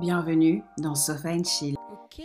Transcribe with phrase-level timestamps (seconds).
[0.00, 1.74] Bienvenue dans Sofa and Chill.
[1.92, 2.22] Ok,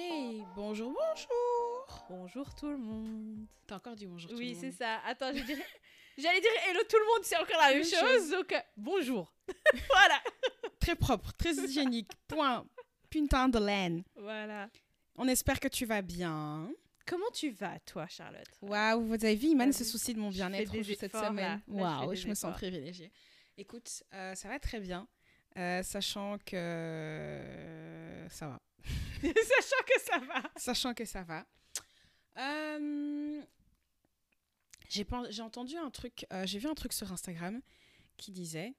[0.55, 2.05] bonjour, bonjour.
[2.09, 3.45] Bonjour tout le monde.
[3.67, 4.99] T'as encore dit bonjour tout Oui, le c'est ça.
[5.05, 5.65] Attends, je dirais-
[6.17, 7.99] j'allais dire hello tout le monde, c'est encore la même Même chose.
[7.99, 8.29] chose.
[8.31, 9.33] Donc, euh, bonjour.
[9.89, 10.21] voilà.
[10.79, 12.11] Très propre, très hygiénique.
[12.27, 12.65] Point.
[13.09, 14.03] Putain de laine.
[14.15, 14.69] Voilà.
[15.15, 16.69] On espère que tu vas bien.
[17.07, 18.47] Comment tu vas, toi, Charlotte?
[18.61, 21.61] Waouh, vous avez vu, Iman se soucie de mon bien-être cette efforts, semaine.
[21.67, 23.11] Waouh, je me sens privilégiée.
[23.57, 25.07] Écoute, euh, ça va très bien,
[25.57, 28.61] euh, sachant que euh, ça va.
[29.23, 30.51] Sachant que ça va.
[30.55, 31.45] Sachant que ça va.
[32.37, 33.41] Euh,
[34.89, 37.61] j'ai entendu un truc, euh, j'ai vu un truc sur Instagram
[38.17, 38.73] qui disait,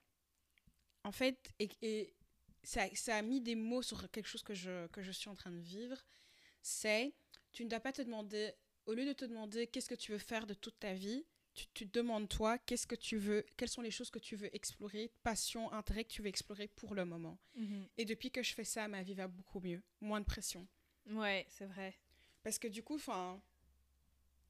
[1.04, 2.14] en fait, et, et
[2.62, 5.34] ça, ça a mis des mots sur quelque chose que je, que je suis en
[5.34, 6.04] train de vivre,
[6.62, 7.14] c'est,
[7.52, 8.52] tu ne dois pas te demander,
[8.86, 11.24] au lieu de te demander qu'est-ce que tu veux faire de toute ta vie,
[11.56, 14.36] tu, tu te demandes toi, qu'est-ce que tu veux, quelles sont les choses que tu
[14.36, 17.38] veux explorer, passion, intérêt que tu veux explorer pour le moment.
[17.98, 20.66] Et depuis que je fais ça, ma vie va beaucoup mieux, moins de pression.
[21.10, 21.96] Ouais, c'est vrai.
[22.44, 23.40] Parce que du coup, enfin,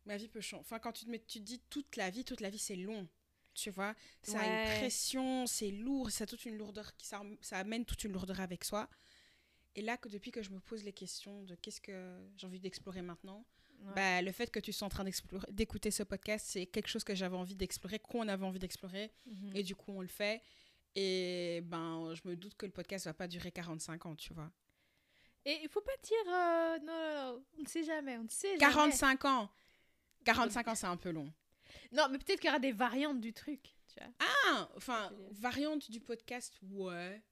[0.05, 0.61] ma vie peut changer.
[0.61, 2.77] Enfin, quand tu te, mets, tu te dis toute la vie, toute la vie, c'est
[2.77, 3.09] long.
[3.55, 7.23] Tu vois, ça a une pression, c'est lourd, ça, a toute une lourdeur, qui- ça,
[7.41, 8.89] ça amène toute une lourdeur avec soi.
[9.75, 12.61] Et là, que depuis que je me pose les questions de qu'est-ce que j'ai envie
[12.61, 13.47] d'explorer maintenant,
[13.83, 13.93] Ouais.
[13.95, 15.05] bah, le fait que tu sois en train
[15.51, 19.53] d'écouter ce podcast, c'est quelque chose que j'avais envie d'explorer, qu'on avait envie d'explorer, Mhm.
[19.57, 20.43] et du coup, on le fait.
[20.95, 24.51] Et ben, je me doute que le podcast va pas durer 45 ans, tu vois.
[25.45, 28.29] Et il faut pas dire euh, non, non, non, on ne sait jamais, on ne
[28.29, 28.73] sait jamais.
[28.73, 29.51] 45 ans
[30.25, 31.33] 45 ans, c'est un peu long.
[31.93, 34.09] Non, mais peut-être qu'il y aura des variantes du truc, tu vois.
[34.19, 35.41] Ah, enfin, Je veux dire.
[35.41, 37.23] variante du podcast, ouais.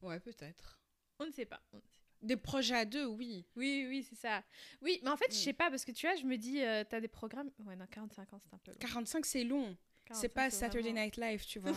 [0.00, 0.78] Ouais, peut-être.
[1.18, 1.60] On ne sait pas.
[1.72, 2.03] on ne sait pas.
[2.22, 3.44] Des projets à deux, oui.
[3.56, 4.42] Oui, oui, c'est ça.
[4.80, 5.40] Oui, mais en fait, je Mm.
[5.42, 7.50] sais pas, parce que tu vois, je me dis, euh, t'as des programmes.
[7.66, 8.78] Ouais, non, 45 ans, c'est un peu long.
[8.80, 9.76] 45, c'est long.
[10.12, 11.72] C'est 45, pas Saturday vraiment- Night Live, tu vois.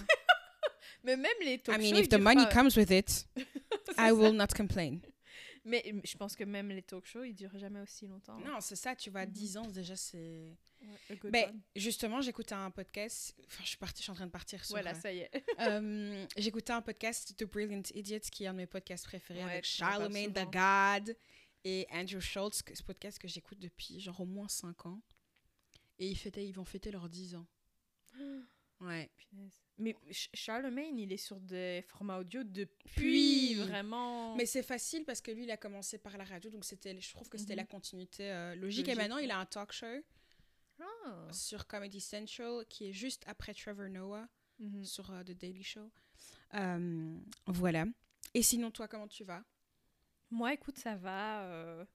[1.03, 3.27] Mais même les talk I mean, shows, if the money pas- comes with it,
[3.97, 4.99] I will not complain.
[5.67, 8.39] Mais je pense que même les talk shows, ils durent jamais aussi longtemps.
[8.39, 9.31] Non, c'est ça, tu vois, Mhm.
[9.31, 10.55] 10 ans déjà, c'est...
[10.81, 11.61] Ouais, one.
[11.75, 14.75] justement, j'écoutais un podcast, enfin, je suis partie, je suis en train de partir sur...
[14.75, 15.31] Voilà, euh, ça y est.
[15.59, 19.51] euh, j'écoutais un podcast, The Brilliant Idiots, qui est un de mes podcasts préférés, Ouais,
[19.51, 20.45] avec Charlemagne the.
[20.49, 21.17] God
[21.63, 25.01] et Andrew Schultz, ce podcast que j'écoute depuis genre au moins 5 ans.
[25.99, 27.47] Et ils, fêtaient, ils vont fêter leurs 10 ans.
[28.79, 29.09] Ouais.
[29.17, 29.66] Punaise.
[29.79, 34.35] Mais Ch- Charlemagne, il est sur des formats audio depuis Puis- vraiment.
[34.35, 37.13] Mais c'est facile parce que lui, il a commencé par la radio, donc c'était, je
[37.13, 37.57] trouve que c'était Mhm.
[37.59, 38.87] la continuité euh, logique.
[38.87, 39.85] Et maintenant, il a un talk show
[40.79, 41.27] Ah.
[41.31, 44.27] sur Comedy Central qui est juste après Trevor Noah
[44.59, 44.83] Mhm.
[44.83, 45.91] sur euh, The Daily Show.
[46.55, 47.85] Euh, voilà.
[48.33, 49.43] Et sinon, toi, comment tu vas?
[50.31, 51.85] Moi, écoute, ça va.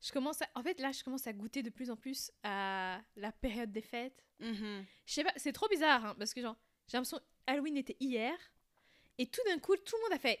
[0.00, 0.48] Je commence à...
[0.54, 3.80] En fait, là, je commence à goûter de plus en plus à la période des
[3.82, 4.24] fêtes.
[4.38, 4.84] Mhm.
[5.06, 6.56] Je sais pas, c'est trop bizarre, hein, parce que genre,
[6.88, 8.34] j'ai l'impression Halloween était hier,
[9.16, 10.40] et tout d'un coup, tout le monde a fait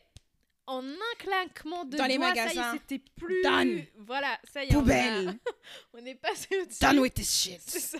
[0.66, 2.72] en un claquement de Dans les magasins.
[2.72, 3.42] c'était plus...
[3.42, 3.84] Done.
[3.96, 5.38] Voilà, ça y est, on a- Poubelle
[5.94, 6.80] on, est passé au-dessus.
[6.80, 7.98] Done with this shit C'est ça.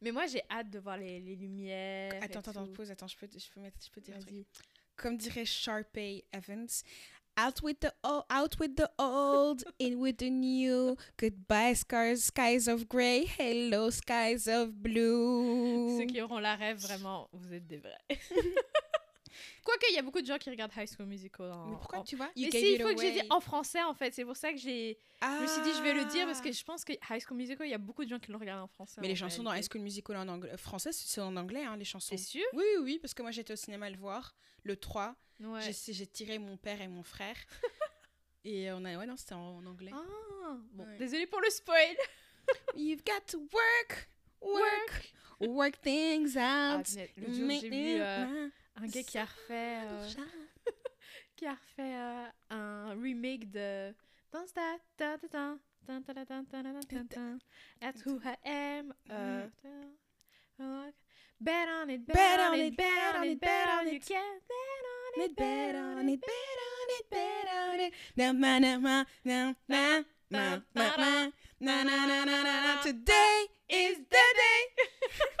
[0.00, 2.12] Mais moi, j'ai hâte de voir les, les lumières.
[2.22, 4.46] Attends, attends, attends, pause, attends, je peux, je peux, mettre, je peux dire un truc.
[4.96, 6.68] Comme dirait Sharpay Evans,
[7.36, 10.96] out with the old, out with the old, in with the new.
[11.16, 15.98] Goodbye skies, skies of grey, hello skies of blue.
[15.98, 17.98] Ceux qui auront la rêve, vraiment, vous êtes des vrais.
[19.64, 21.66] Quoique, il y a beaucoup de gens qui regardent High School Musical en...
[21.66, 23.94] Mais pourquoi en- tu vois Mais si, il faut que j'ai dit en français, en
[23.94, 24.12] fait.
[24.14, 24.98] C'est pour ça que j'ai...
[25.20, 25.36] Ah.
[25.38, 27.36] Je me suis dit, je vais le dire, parce que je pense que High School
[27.36, 29.00] Musical, il y a beaucoup de gens qui l'ont regardé en français.
[29.00, 29.64] Mais en les chansons dans High.
[29.70, 32.16] School Musical en anglais, français, c'est en anglais, hein, les chansons.
[32.16, 34.34] C'est sûr Oui, oui, oui, parce que moi j'étais au cinéma le voir,
[34.64, 35.14] le 3.
[35.40, 35.60] Ouais.
[35.88, 37.36] J'ai- tiré mon père et mon frère.
[38.44, 39.90] et on a, ouais, non, c'était en, en anglais.
[39.94, 40.96] Ah, bon, Ouais.
[40.98, 41.96] désolé pour le spoil.
[42.76, 44.08] You've got to work,
[44.40, 46.86] work, work things Ah, out.
[46.88, 50.08] jour, j'ai vu euh, un gars qui a refait euh,
[51.36, 53.94] qui a refait euh, un remake de
[54.32, 55.56] Dance That ta ta ta
[58.04, 58.94] who I am.
[61.40, 63.88] Bet on it, bet on it, bet on it, bet on.
[63.88, 64.84] You can bet
[65.16, 67.92] on it, bet on it, bet on it, bet on it.
[68.16, 69.04] Na, na, na,
[71.60, 72.82] na, na, na, na.
[72.82, 75.32] Today is the day.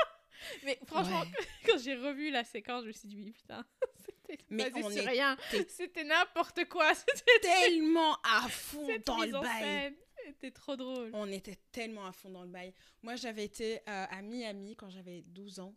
[0.64, 1.26] Mais franchement, Ouais.
[1.66, 3.64] quand j'ai revu la séquence, je me suis dit, oui, putain,
[4.28, 5.36] c'était Mais on sur est- rien.
[5.68, 6.94] C'était n'importe quoi.
[6.94, 9.94] C'était Tellement à fond dans le bail.
[10.26, 11.10] C'était trop drôle.
[11.14, 12.72] On était tellement à fond dans le bail.
[13.02, 15.74] Moi, j'avais été euh, à Miami quand j'avais 12 ans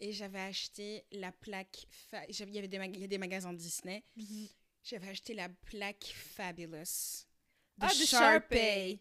[0.00, 1.86] et j'avais acheté la plaque.
[1.90, 4.02] fa- Il y avait des, mag- il y a des magasins Disney.
[4.82, 7.26] J'avais acheté la plaque Fabulous
[7.78, 8.98] de Ah, de Sharpay.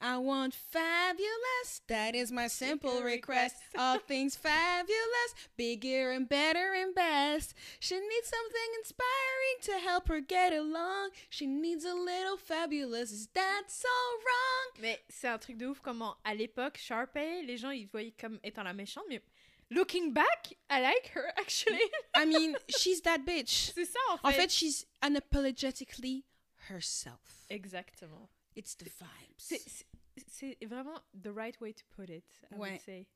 [0.00, 1.80] I want fabulous.
[1.88, 3.56] That is my simple request.
[3.76, 7.54] All things fabulous, bigger and better and best.
[7.80, 11.10] She needs something inspiring to help her get along.
[11.28, 13.10] She needs a little fabulous.
[13.10, 13.88] Is that so
[14.24, 14.82] wrong?
[14.82, 18.38] Mais c'est un truc de ouf comment, à l'époque, Sharpay, les gens, ils voyaient comme
[18.44, 19.20] étant la méchante, mais
[19.70, 21.82] looking back, I like her, actually.
[22.14, 23.72] I mean, she's that bitch.
[23.74, 24.28] c'est ça, en fait.
[24.28, 26.22] En fait, she's unapologetically
[26.68, 27.46] herself.
[27.50, 28.28] Exactement.
[28.58, 29.62] It's the vibes.
[30.26, 33.06] C'est- vraiment the right way to put it, I would say.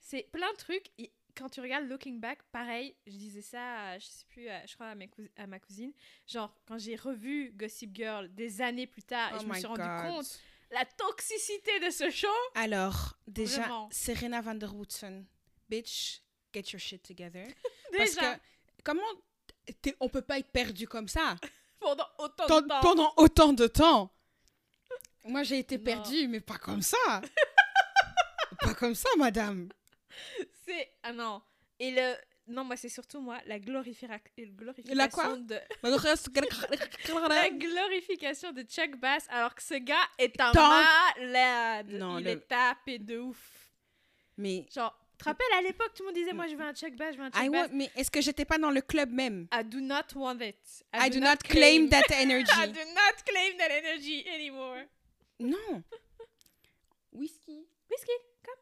[0.00, 0.90] C'est plein de trucs.
[0.98, 4.64] et Quand tu regardes Looking Back, pareil, je disais ça, à- je sais plus, à-
[4.64, 5.92] je crois à, mes cous- à ma cousine.
[6.26, 9.66] Genre, quand j'ai revu Gossip Girl des années plus tard, et Oh je me suis
[9.66, 10.02] rendu God.
[10.02, 10.40] compte
[10.70, 12.28] la toxicité de ce show.
[12.54, 13.88] Alors, déjà, Vraiment.
[13.92, 15.26] Serena van der Woodsen,
[15.68, 16.22] bitch,
[16.54, 17.46] get your shit together.
[17.92, 18.40] Parce Déjà, que,
[18.82, 19.02] comment
[20.00, 21.36] on peut pas être perdu comme ça?
[21.88, 22.80] Pendant autant Tant- de temps.
[22.80, 24.12] pendant autant de temps
[25.24, 25.84] Moi, j'ai été Non.
[25.84, 26.96] perdue, mais pas comme ça.
[28.60, 29.68] pas comme ça, madame.
[30.64, 30.90] C'est.
[31.02, 31.42] Ah non.
[31.78, 32.14] Et le.
[32.48, 35.58] Non, moi, c'est surtout moi, la, glorifira- glorification La quoi de.
[35.82, 41.88] La glorification de Chuck Bass, alors que ce gars est un Tant- malade.
[41.90, 43.72] Non, Il le- est tapé de ouf.
[44.38, 46.74] Mais, Genre, tu te rappelles à l'époque, tout le monde disait Moi, je veux un
[46.74, 47.68] Chuck Bass, je veux un Chuck I Bass.
[47.70, 49.48] want- mais est-ce que j'étais pas dans le club même?
[49.52, 50.84] I do not want it.
[50.94, 52.52] I do not claim that I energy.
[52.72, 54.82] do not claim that energy anymore.
[55.40, 55.82] Non.
[57.12, 57.66] Whisky.
[57.90, 58.12] Whisky,
[58.44, 58.54] comme.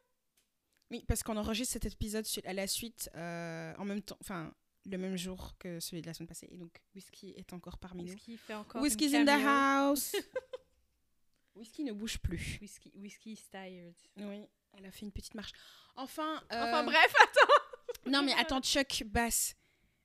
[0.91, 4.53] Oui, parce qu'on enregistre cet épisode à la suite euh, en même temps, enfin
[4.87, 6.47] le même jour que celui de la semaine passée.
[6.51, 8.13] Et donc Whisky est encore parmi nous.
[8.13, 8.81] Whisky fait encore.
[8.81, 10.15] Whisky's une in the house.
[11.55, 12.59] Whisky ne bouge plus.
[12.61, 13.95] Whisky, whisky is tired.
[14.17, 14.41] Oui,
[14.77, 15.51] elle a fait une petite marche.
[15.95, 16.41] Enfin.
[16.51, 18.09] Enfin euh, bref, attends.
[18.11, 19.55] Non mais attends, Chuck Bass.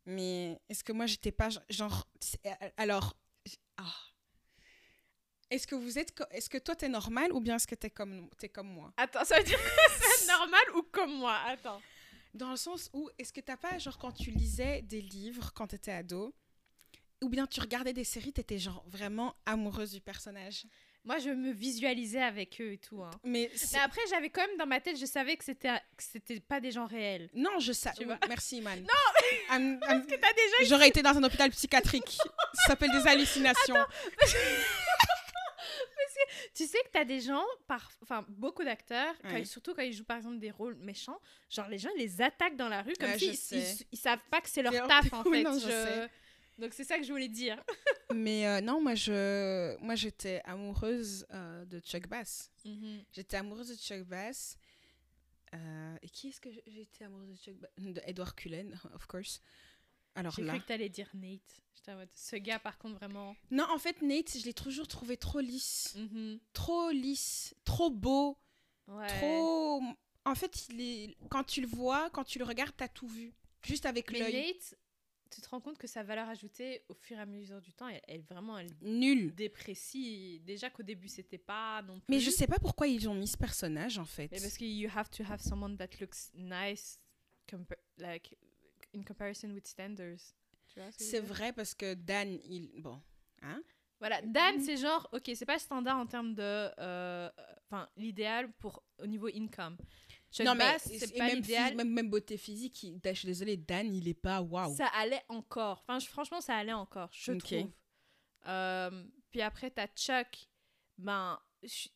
[0.06, 2.06] Mais est-ce que moi j'étais pas gen- genre
[2.46, 3.14] euh, alors
[3.76, 3.94] ah.
[5.50, 8.30] Est-ce que vous êtes est-ce que toi t'es normal ou bien est-ce que t'es comme
[8.52, 8.92] comme moi?
[8.96, 11.36] Attends, ça veut dire que c'est normal ou comme moi?
[11.46, 11.80] Attends.
[12.32, 15.66] Dans le sens où, est-ce que t'as pas, genre, quand tu lisais des livres quand
[15.66, 16.32] t'étais ado,
[17.22, 20.64] ou bien tu regardais des séries, t'étais, genre, vraiment amoureuse du personnage?
[21.04, 23.02] Moi, je me visualisais avec eux et tout.
[23.02, 23.10] Hein.
[23.24, 23.50] Mais,
[23.82, 26.70] après, j'avais quand même dans ma tête, je savais que c'était que c'était pas des
[26.70, 27.30] gens réels.
[27.34, 27.90] non, je sais.
[28.04, 28.18] Vois.
[28.28, 28.78] Merci, man.
[29.50, 32.18] Non Parce que t'as déjà J'aurais été dans un hôpital psychiatrique.
[32.54, 33.76] Ça s'appelle des hallucinations.
[36.54, 37.90] Tu sais que t'as des gens, par...
[38.02, 39.42] enfin beaucoup d'acteurs, quand Ouais.
[39.42, 41.18] ils- surtout quand ils jouent par exemple des rôles méchants,
[41.48, 44.20] genre les gens les attaquent dans la rue comme Ouais, si ils, ils- ils savent
[44.30, 45.42] pas que c'est leur taf en Oui, fait.
[45.44, 46.08] non, je Je- sais.
[46.60, 47.62] Donc c'est ça que je voulais dire.
[48.14, 52.50] Mais euh, non, moi, je, moi, j'étais amoureuse euh, de Chuck Bass.
[53.12, 54.58] J'étais amoureuse de Chuck Bass.
[55.54, 59.40] Euh, et qui est-ce que j'étais amoureuse de Chuck Bass De Edward Cullen, of course.
[60.14, 61.62] Alors J'ai cru que t'allais dire Nate.
[62.14, 63.34] Ce gars par contre vraiment.
[63.50, 65.94] Non, en fait, Nate, je l'ai toujours trouvé trop lisse.
[65.96, 66.38] Mhm.
[66.52, 68.36] Trop lisse, trop beau,
[68.86, 69.06] Ouais.
[69.06, 69.82] trop.
[70.24, 71.16] En fait, il est...
[71.30, 73.32] quand tu le vois, quand tu le regardes, t'as tout vu.
[73.62, 74.48] Juste avec l'œil.
[74.48, 74.74] Nate,
[75.30, 77.88] tu te rends compte que sa valeur ajoutée au fur et à mesure du temps,
[77.88, 79.34] elle, elle vraiment elle Nul.
[79.34, 80.40] déprécie.
[80.44, 82.06] Déjà qu'au début c'était pas non plus.
[82.08, 84.28] Mais je sais pas pourquoi ils ont mis ce personnage, en fait.
[84.32, 86.98] Mais parce que you have to have someone that looks nice,
[87.98, 88.36] like
[88.94, 90.34] in comparison with standards.
[90.66, 92.70] Ce C'est vrai parce que Dan, il.
[92.80, 93.00] Bon.
[93.42, 93.62] Hein?
[93.98, 97.28] Voilà, Dan, c'est genre, ok, c'est pas standard en termes de, euh,
[97.66, 99.76] enfin, l'idéal pour au niveau income.
[100.32, 101.42] Chuck non, mais Bass, c'est pas même,
[101.76, 104.76] même, même beauté physique, il- je suis désolée, Dan, il est pas waouh.
[104.76, 105.80] Ça allait encore.
[105.82, 107.38] Enfin, je- franchement, ça allait encore, je Ok.
[107.38, 107.70] trouve.
[108.46, 110.48] Euh, puis après, t'as Chuck.
[110.98, 111.88] Ben, je-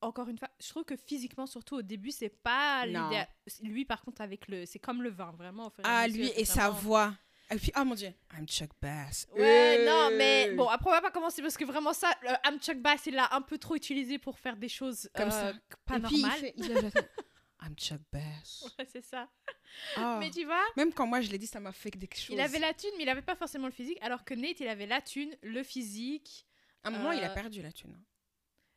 [0.00, 3.28] encore une fois, je trouve que physiquement, surtout au début, c'est pas l'idéal.
[3.62, 5.66] Lui, par contre, avec le, c'est comme le vin, vraiment.
[5.68, 7.14] au Ah, lui et sa voix.
[7.50, 9.26] Et puis, oh mon dieu, I'm Chuck Bass.
[9.34, 10.56] Ouais, non, mais Euh.
[10.56, 13.14] bon, après, on va pas commencer parce que vraiment, ça, le I'm Chuck Bass, il
[13.14, 15.52] l'a un peu trop utilisé pour faire des choses Comme euh, ça.
[15.86, 16.80] pas Et puis, il fait- il a-
[17.62, 18.74] I'm Chuck Bass.
[18.78, 19.28] Ouais, c'est ça.
[19.96, 20.16] Ah.
[20.20, 22.30] Mais tu vois, Même quand moi je l'ai dit, ça m'a fait quelque chose.
[22.34, 24.68] il avait la thune, mais il avait pas forcément le physique, alors que Nate, il
[24.68, 26.46] avait la thune, le physique.
[26.82, 27.98] À un moment, il a Euh, perdu la thune.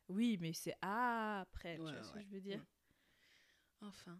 [0.10, 2.64] Oui, mais c'est après, Ouais, tu vois ce que je veux dire.
[3.82, 4.20] Enfin.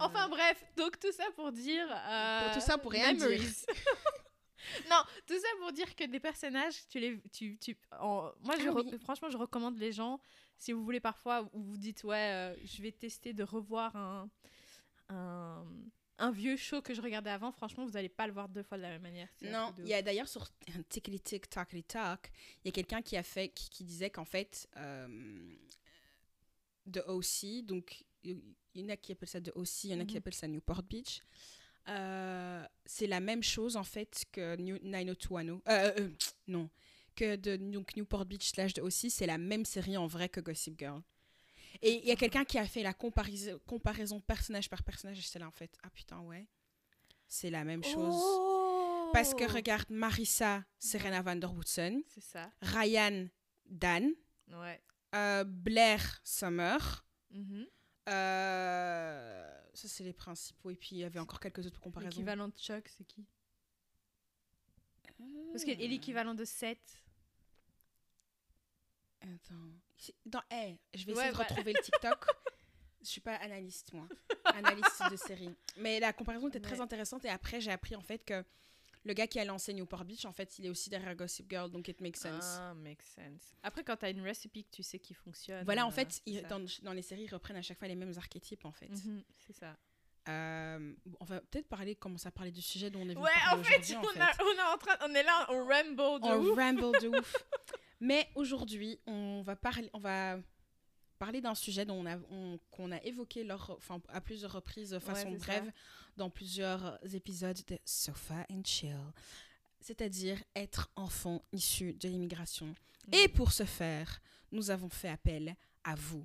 [0.00, 1.86] Enfin bref, donc tout ça pour dire...
[1.90, 3.28] euh, tout ça pour rien dire.
[4.90, 7.20] non, tout ça pour dire que des personnages, tu les...
[7.32, 8.98] Tu, tu, en- moi, je Ah oui.
[9.00, 10.20] franchement, je recommande les gens,
[10.56, 14.30] si vous voulez parfois, ou vous dites, ouais, euh, je vais tester de revoir un,
[15.08, 15.64] un,
[16.18, 18.78] un vieux show que je regardais avant, franchement, vous n'allez pas le voir deux fois
[18.78, 19.28] de la même manière.
[19.42, 22.30] Non, il y a d'ailleurs sur un Tickly Tick Talkly Talk,
[22.64, 25.56] il y a quelqu'un qui a fait, qui, qui disait qu'en fait, euh,
[26.86, 28.04] de OC, donc
[28.74, 30.18] il y en a qui appellent ça de OC, il y en a qui Mhm.
[30.18, 31.20] appellent ça Newport Beach.
[31.88, 35.60] euh, c'est la même chose en fait que New- 90210.
[35.68, 36.10] Euh, euh,
[36.46, 36.70] non,
[37.16, 40.40] que de donc, Newport Beach slash de aussi, c'est la même série en vrai que
[40.40, 41.02] Gossip Girl.
[41.80, 45.22] Et il y a quelqu'un qui a fait la comparaison, comparaison personnage par personnage et
[45.22, 46.46] j'étais là en fait, ah putain ouais,
[47.26, 48.22] c'est la même chose.
[49.12, 49.52] Parce que Oh.
[49.52, 52.50] regarde, Marissa, Serena van der Woodsen, C'est ça.
[52.62, 53.26] Ryan,
[53.66, 54.12] Dan,
[54.52, 54.80] Ouais.
[55.16, 57.66] euh, Blair, Summer, Mhm.
[58.08, 60.70] Euh, ça c'est les principaux.
[60.70, 62.10] Et puis il y avait encore quelques autres comparaisons.
[62.10, 63.24] L'équivalent de Chuck, c'est qui
[65.52, 65.66] Parce Hmm.
[65.66, 66.78] que l'équivalent de 7.
[69.20, 69.54] Attends.
[70.26, 71.48] Dans, eh, je vais Ouais, essayer de voilà.
[71.48, 72.26] retrouver le TikTok.
[73.02, 74.08] je suis pas analyste, moi.
[74.46, 75.54] Analyste de série.
[75.76, 77.24] Mais la comparaison était très intéressante.
[77.24, 78.44] Et après, j'ai appris en fait que
[79.04, 81.70] le gars qui a lancé Newport Beach, en fait, il est aussi derrière Gossip Girl.
[81.70, 82.58] Donc, it makes sense.
[82.58, 83.54] Ah, makes sense.
[83.62, 85.64] Après, quand t'as une recipe que tu sais qui fonctionne.
[85.64, 87.96] Voilà, en euh, fait, ils- dans, dans les séries, ils reprennent à chaque fois les
[87.96, 88.88] mêmes archétypes, en fait.
[88.88, 89.76] Mhm, c'est ça.
[90.28, 93.30] Euh, on va peut-être parler, commencer à parler du sujet dont on est venu Ouais,
[93.44, 94.20] parler en fait, en on, fait.
[94.20, 96.56] a- on est en train, on est là, on ramble de on ouf.
[96.56, 97.34] ramble de ouf.
[97.98, 100.38] Mais aujourd'hui, on va parler, on va
[101.24, 104.90] parler d'un sujet dont on a, on- qu'on a évoqué lors, enfin, à plusieurs reprises
[104.90, 105.46] de façon c'est ça.
[105.60, 105.72] brève
[106.16, 108.96] dans plusieurs épisodes de Sofa and Chill,
[109.80, 112.66] c'est-à-dire être enfant issu de l'immigration.
[113.06, 113.14] Mhm.
[113.14, 116.24] Et pour ce faire, nous avons fait appel à vous,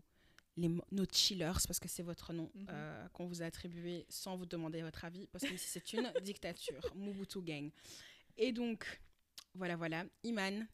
[0.55, 2.65] les, nos chillers, parce que c'est votre nom Mhm.
[2.69, 6.81] euh, qu'on vous a attribué sans vous demander votre avis, parce que c'est une dictature,
[6.95, 7.69] Mobutu Gang.
[8.35, 8.99] Et donc,
[9.53, 10.05] voilà, voilà.
[10.23, 10.65] Iman,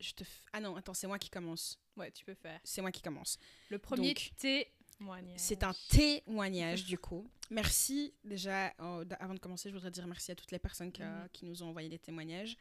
[0.00, 0.24] je te...
[0.24, 1.78] f- Ah non, attends, c'est moi qui commence.
[1.96, 2.60] Ouais, tu peux faire.
[2.64, 3.38] C'est moi qui commence.
[3.70, 5.38] Le premier Donc, témoignage.
[5.38, 7.30] C'est un témoignage du coup.
[7.50, 11.02] Merci déjà, euh, avant de commencer, je voudrais dire merci à toutes les personnes qui,
[11.02, 11.28] Mhm.
[11.32, 12.56] qui nous ont envoyé des témoignages.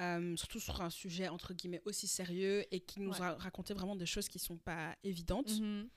[0.00, 3.20] Euh, surtout sur un sujet entre guillemets aussi sérieux et qui nous Ouais.
[3.22, 5.50] a raconté vraiment des choses qui sont pas évidentes.
[5.60, 5.88] Mhm.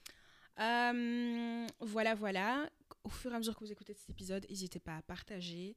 [0.59, 2.69] Euh, voilà, voilà.
[3.03, 5.75] Au fur et à mesure que vous écoutez cet épisode, n'hésitez pas à partager,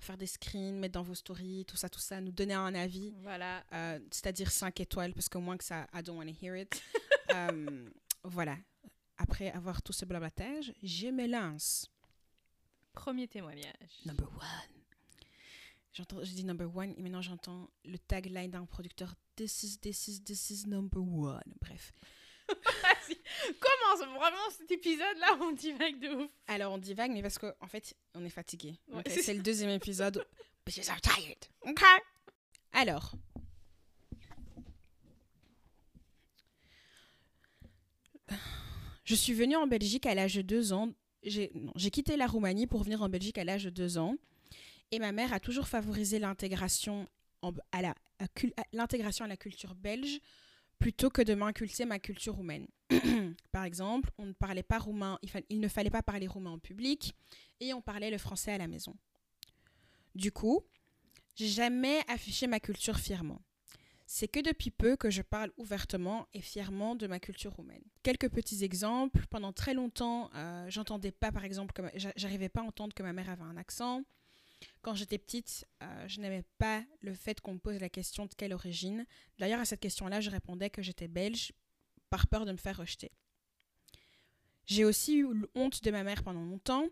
[0.00, 3.14] faire des screens, mettre dans vos stories, tout ça, tout ça, nous donner un avis,
[3.22, 3.64] Voilà.
[3.72, 6.82] euh, c'est-à-dire 5 étoiles, parce qu'au moins que ça, I don't want to hear it.
[7.32, 7.88] Euh,
[8.24, 8.58] voilà.
[9.16, 11.86] Après avoir tout ce blablatage, je me lance.
[12.92, 14.00] Premier témoignage.
[14.04, 14.82] Number one.
[15.92, 20.08] J'entends, je dis number one, et maintenant j'entends le tagline d'un producteur This is, this
[20.08, 21.40] is, this is number one.
[21.60, 21.92] Bref.
[22.82, 23.16] Vas-y.
[23.58, 26.30] Commence vraiment cet épisode-là, on divague de ouf.
[26.48, 28.78] Alors on divague, mais parce qu'en en fait, on est fatigué.
[28.88, 30.24] Ouais, c'est le deuxième épisode.
[30.66, 31.44] Because I'm tired.
[31.66, 31.82] Ok.
[32.72, 33.14] Alors.
[39.04, 40.90] Je suis venue en Belgique à l'âge de deux ans.
[41.24, 41.50] J'ai
[41.90, 44.14] quitté la Roumanie pour venir en Belgique à l'âge de deux ans.
[44.92, 47.06] Et ma mère a toujours favorisé l'intégration
[47.72, 47.94] à-
[48.72, 50.20] l'intégration à la culture belge
[50.80, 52.66] plutôt que de m'inculter ma culture roumaine.
[53.52, 55.18] Par exemple, on ne parlait pas roumain,
[55.50, 57.14] il, ne fallait pas parler roumain en public
[57.60, 58.96] et on parlait le français à la maison.
[60.14, 60.64] Du coup,
[61.36, 63.40] j'ai jamais affiché ma culture fièrement.
[64.06, 67.84] C'est que depuis peu que je parle ouvertement et fièrement de ma culture roumaine.
[68.02, 69.24] Quelques petits exemples.
[69.30, 71.80] Pendant très longtemps, euh, j'entendais pas, par exemple,
[72.16, 74.02] j'arrivais pas à entendre que ma mère avait un accent.
[74.82, 78.34] Quand j'étais petite, euh, je n'aimais pas le fait qu'on me pose la question de
[78.34, 79.06] quelle origine.
[79.38, 81.52] D'ailleurs, à cette question-là, je répondais que j'étais belge
[82.08, 83.12] par peur de me faire rejeter.
[84.66, 86.86] J'ai aussi eu honte de ma mère pendant longtemps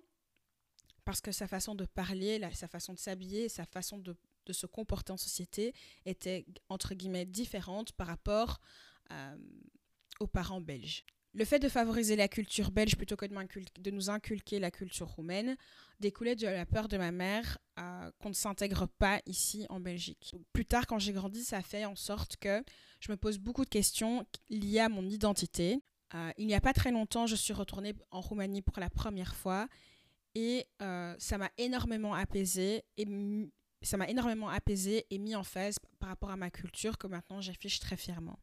[1.05, 4.67] parce que sa façon de parler, sa façon de s'habiller, sa façon de, de se
[4.67, 5.73] comporter en société
[6.05, 8.61] était entre guillemets différente par rapport
[9.11, 9.37] euh,
[10.21, 11.05] aux parents belges.
[11.39, 15.57] Le fait de favoriser la culture belge plutôt que de, nous inculquer la culture roumaine
[16.01, 20.35] découlait de la peur de ma mère euh, qu'on ne s'intègre pas ici en Belgique.
[20.53, 22.65] Plus tard, quand j'ai grandi, ça fait en sorte que
[22.99, 25.79] je me pose beaucoup de questions liées à mon identité.
[26.13, 29.37] Euh, il n'y a pas très longtemps, je suis retournée en Roumanie pour la première
[29.37, 29.69] fois
[30.35, 33.07] et euh, ça m'a énormément apaisée et
[33.83, 37.41] ça m'a énormément apaisée et mis en phase par rapport à ma culture que maintenant
[37.41, 38.41] j'affiche très fièrement.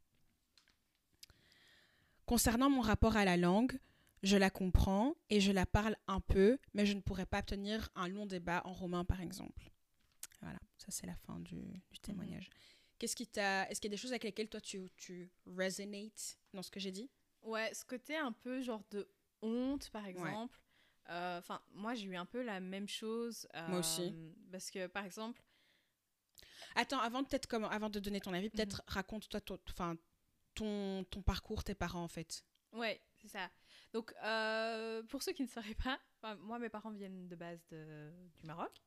[2.26, 3.78] Concernant mon rapport à la langue,
[4.24, 7.90] je la comprends et je la parle un peu, mais je ne pourrais pas tenir
[7.96, 9.70] un long débat en romain, par exemple.
[10.42, 12.50] Voilà, ça c'est la fin du, du témoignage.
[12.98, 13.70] Qu'est-ce qui t'a...
[13.70, 16.80] Est-ce qu'il y a des choses avec lesquelles toi tu, tu resonates dans ce que
[16.80, 17.10] j'ai dit?
[17.44, 19.08] Ouais, ce côté un peu genre de
[19.42, 20.60] honte, par exemple.
[21.10, 23.48] Euh, Enfin, moi, j'ai eu un peu la même chose.
[23.68, 24.02] Moi aussi.
[24.14, 25.42] euh, Parce que, par exemple,
[26.76, 29.96] Attends, avant peut-être comme avant de donner ton avis, peut-être raconte-toi ton, enfin,
[30.56, 32.44] ton, ton parcours, tes parents en fait.
[32.74, 33.50] Ouais, c'est ça.
[33.94, 36.00] Donc, euh, pour ceux qui ne sauraient pas,
[36.40, 38.82] moi, mes parents viennent de base de- du Maroc.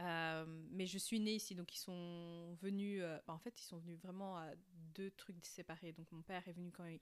[0.00, 3.00] Euh, mais je suis née ici, donc ils sont venus.
[3.02, 4.50] euh, bah, en fait, ils sont venus vraiment à
[4.94, 5.92] deux trucs séparés.
[5.92, 7.00] Donc, mon père est venu quand il,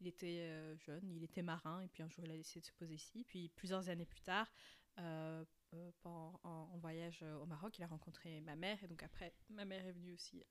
[0.00, 2.72] il était jeune, il était marin, et puis un jour, il a décidé de se
[2.72, 3.24] poser ici.
[3.28, 4.50] Puis, plusieurs années plus tard,
[4.98, 5.44] euh,
[5.74, 7.78] euh, en, voyage euh, au Maroc.
[7.78, 10.44] Il a rencontré ma mère et donc après, ma mère est venue aussi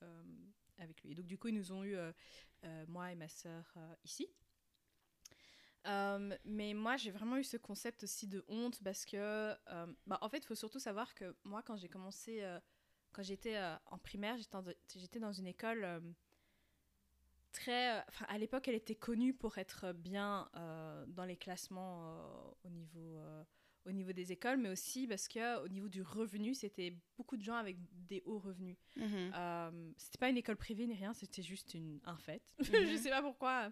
[0.77, 1.11] avec lui.
[1.11, 1.95] Et donc du coup, ils nous ont eu,
[2.87, 4.27] moi et ma sœur, ici.
[5.85, 9.55] Mais moi, j'ai vraiment eu ce concept aussi de honte parce que,
[10.07, 12.43] bah, en fait, il faut surtout savoir que moi, quand j'ai commencé,
[13.11, 14.37] quand j'étais en primaire,
[14.95, 16.01] j'étais dans, une école
[17.51, 18.03] très.
[18.07, 20.49] Enfin, à l'époque, elle était connue pour être bien
[21.07, 23.19] dans les classements au niveau.
[23.85, 27.41] Au niveau des écoles, mais aussi parce que au niveau du revenu, c'était beaucoup de
[27.43, 28.77] gens avec des hauts revenus.
[28.95, 29.31] Mhm.
[29.35, 32.43] Euh, c'était pas une école privée ni rien, c'était juste une, un fait.
[32.59, 32.91] Mhm.
[32.91, 33.71] je sais pas pourquoi.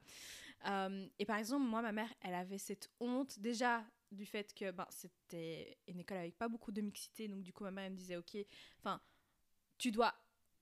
[0.68, 4.72] Euh, et par exemple, moi, ma mère, elle avait cette honte déjà du fait que
[4.72, 7.28] ben, c'était une école avec pas beaucoup de mixité.
[7.28, 8.36] Donc, du coup, ma mère elle me disait, OK,
[8.80, 9.00] enfin,
[9.78, 10.14] tu dois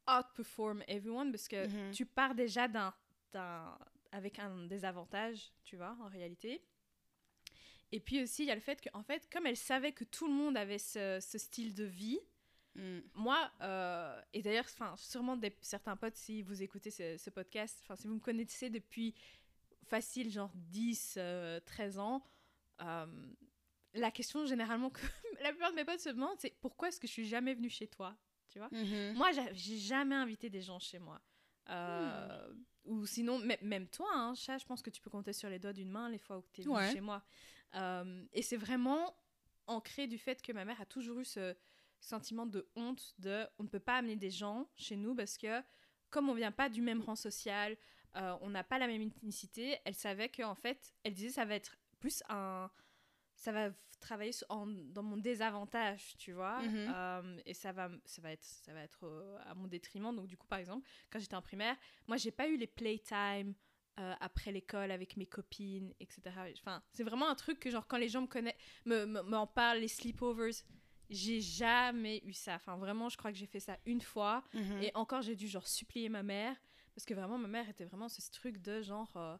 [0.08, 1.92] outperform everyone parce que Mhm.
[1.94, 2.94] tu pars déjà d'un,
[4.12, 6.62] avec un désavantage, tu vois, en réalité.
[7.92, 10.28] Et puis aussi, il y a le fait qu'en fait, comme elle savait que tout
[10.28, 12.20] le monde avait ce, ce style de vie,
[12.76, 13.00] Mm.
[13.16, 14.68] moi, euh, et d'ailleurs,
[14.98, 19.16] sûrement des, certains potes, si vous écoutez ce, ce podcast, si vous me connaissez depuis
[19.88, 22.24] facile, genre 10, euh, 13 ans,
[22.82, 23.08] euh,
[23.96, 25.02] la question généralement que
[25.42, 27.70] la plupart de mes potes se demandent, c'est pourquoi est-ce que je suis jamais venue
[27.72, 28.16] chez toi
[28.48, 28.70] Tu vois?
[28.72, 29.16] Mhm.
[29.16, 31.20] Moi, j'a- j'ai jamais invité des gens chez moi.
[31.70, 32.54] Euh,
[32.86, 35.74] Ou sinon, même toi, hein, chat, je pense que tu peux compter sur les doigts
[35.74, 36.94] d'une main les fois où tu es venu Ouais.
[36.94, 37.24] chez moi.
[37.76, 39.16] Euh, et c'est vraiment
[39.68, 41.56] ancré du fait que ma mère a toujours eu ce
[42.00, 45.62] sentiment de honte de on ne peut pas amener des gens chez nous parce que
[46.10, 47.76] comme on vient pas du même rang social,
[48.16, 51.44] euh, on n'a pas la même ethnicité, elle savait que en fait, elle disait ça
[51.46, 52.70] va être plus un
[53.36, 56.94] ça va travailler en- dans mon désavantage, tu vois, Mhm.
[56.96, 60.16] Euh, et ça va, ça va être, ça va être à mon détriment.
[60.16, 61.76] Donc du coup, par exemple, quand j'étais en primaire,
[62.08, 63.54] moi, j'ai pas eu les playtime
[64.00, 66.22] euh, après l'école avec mes copines, etc.
[66.60, 69.48] Enfin, c'est vraiment un truc que genre quand les gens me connaissent, me, me, m'en
[69.48, 70.54] parlent, les sleepovers,
[71.10, 72.56] j'ai jamais eu ça.
[72.56, 74.44] Enfin, vraiment, je crois que j'ai fait ça une fois.
[74.54, 74.82] Mhm.
[74.84, 76.56] Et encore, j'ai dû genre supplier ma mère
[76.94, 79.38] parce que vraiment, ma mère était vraiment ce truc de genre euh,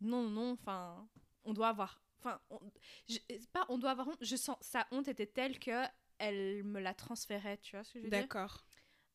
[0.00, 1.08] non, non, enfin,
[1.44, 2.60] on doit avoir, enfin, on-
[3.08, 4.18] je- c'est pas on doit avoir honte.
[4.22, 5.84] Je sens sa honte était telle que
[6.18, 8.20] elle me la transférait, tu vois ce que je veux dire?
[8.20, 8.64] D'accord.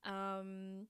[0.08, 0.84] Euh,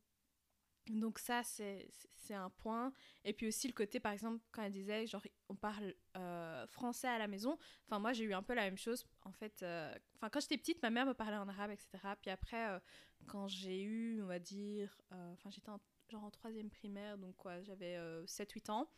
[0.90, 2.94] donc ça, c'est un point.
[3.24, 7.08] Et puis aussi le côté, par exemple, quand elle disait, genre, on parle euh, français
[7.08, 7.58] à la maison.
[7.86, 9.06] Enfin, moi, j'ai eu un peu la même chose.
[9.24, 11.90] En fait, euh, quand j'étais petite, ma mère me parlait en arabe, etc.
[12.22, 12.80] Puis après, euh,
[13.28, 17.62] quand j'ai eu, on va dire, enfin, j'étais en, genre en troisième primaire, donc quoi,
[17.64, 18.90] j'avais 7-8 ans.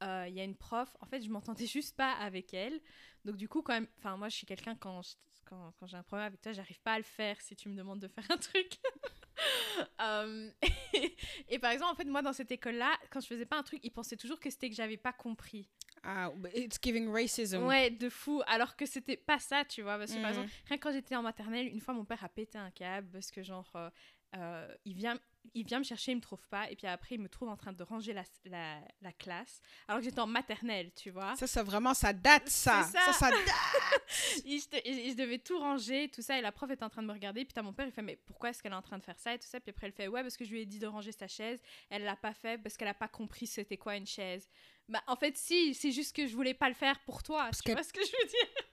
[0.00, 2.80] Il y a une prof, en fait, je m'entendais juste pas avec elle.
[3.24, 5.02] Donc du coup, quand même, enfin, moi, je suis quelqu'un, quand
[5.44, 7.76] quand, quand j'ai un problème avec toi, j'arrive pas à le faire si tu me
[7.76, 8.78] demandes de faire un truc.
[10.00, 10.50] Euh,
[10.92, 11.16] et,
[11.48, 13.80] et par exemple, en fait, moi, dans cette école-là, quand je faisais pas un truc,
[13.82, 15.68] ils pensaient toujours que c'était que j'avais pas compris.
[16.02, 17.62] Ah, but it's giving racism.
[17.64, 18.42] Ouais, de fou.
[18.46, 19.98] Alors que c'était pas ça, tu vois.
[19.98, 20.38] Parce que par Mhm.
[20.38, 23.08] exemple, rien que quand j'étais en maternelle, une fois, mon père a pété un câble
[23.10, 23.90] parce que, genre, euh,
[24.36, 25.18] euh, il, vient,
[25.52, 26.70] il vient me chercher, il me trouve pas.
[26.70, 29.60] Et puis après, il me trouve en train de ranger la, la, la classe.
[29.88, 31.36] Alors que j'étais en maternelle, tu vois.
[31.36, 32.82] Ça, ça vraiment, ça date, ça.
[32.90, 33.12] C'est Ça, ça.
[33.12, 33.40] ça date.
[34.46, 36.88] Et je, te- et je devais tout ranger, tout ça, et la prof est en
[36.88, 38.76] train de me regarder, puis t'as mon père, il fait, mais pourquoi est-ce qu'elle est
[38.76, 40.44] en train de faire ça, et tout ça, puis après elle fait, ouais, parce que
[40.44, 42.94] je lui ai dit de ranger sa chaise, elle l'a pas fait, parce qu'elle a
[42.94, 44.48] pas compris c'était quoi une chaise.
[44.88, 47.62] Bah, en fait, si, c'est juste que je voulais pas le faire pour toi, tu
[47.62, 48.64] que- vois ce que je veux dire?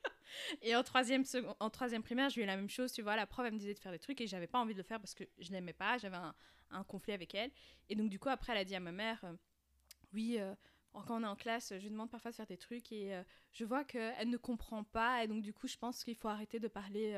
[0.61, 3.25] Et en troisième, second- en troisième primaire, j'ai eu la même chose, tu vois, la
[3.25, 4.99] prof, elle me disait de faire des trucs, et j'avais pas envie de le faire
[4.99, 6.17] parce que je l'aimais pas, j'avais
[6.69, 7.51] un, conflit avec elle,
[7.89, 9.33] et donc du coup, après, elle a dit à ma mère, euh,
[10.13, 10.53] oui, euh,
[10.93, 13.13] quand on est en classe, je lui demande parfois de faire des trucs, et...
[13.15, 16.29] euh, je vois qu'elle ne comprend pas et donc du coup je pense qu'il faut
[16.29, 17.11] arrêter de parler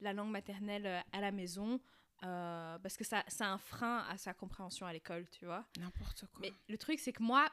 [0.00, 1.80] la langue maternelle à la maison
[2.24, 5.64] euh, parce que ça, c'est un frein à sa compréhension à l'école, tu vois.
[5.78, 6.40] N'importe quoi.
[6.42, 7.48] Mais le truc c'est que moi,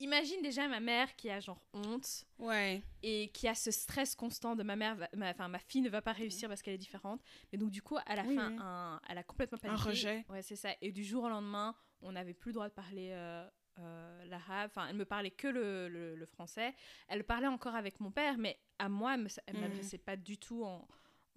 [0.00, 2.82] imagine déjà ma mère qui a genre honte Ouais.
[3.02, 5.90] et qui a ce stress constant de ma mère, va- ma, enfin ma fille ne
[5.90, 7.20] va pas réussir parce qu'elle est différente.
[7.52, 8.56] Mais donc du coup elle a Oui, fait oui.
[8.60, 9.88] un, elle a complètement Un paniqué.
[9.88, 10.24] rejet.
[10.28, 10.70] Ouais c'est ça.
[10.80, 13.46] Et du jour au lendemain, on n'avait plus le droit de parler euh,
[13.80, 14.70] euh, l'arabe.
[14.70, 16.74] Enfin, elle me parlait que le, le- le français.
[17.08, 19.14] Elle parlait encore avec mon père, mais à moi,
[19.46, 19.60] elle Mhm.
[19.60, 20.86] m'adressait pas du tout en,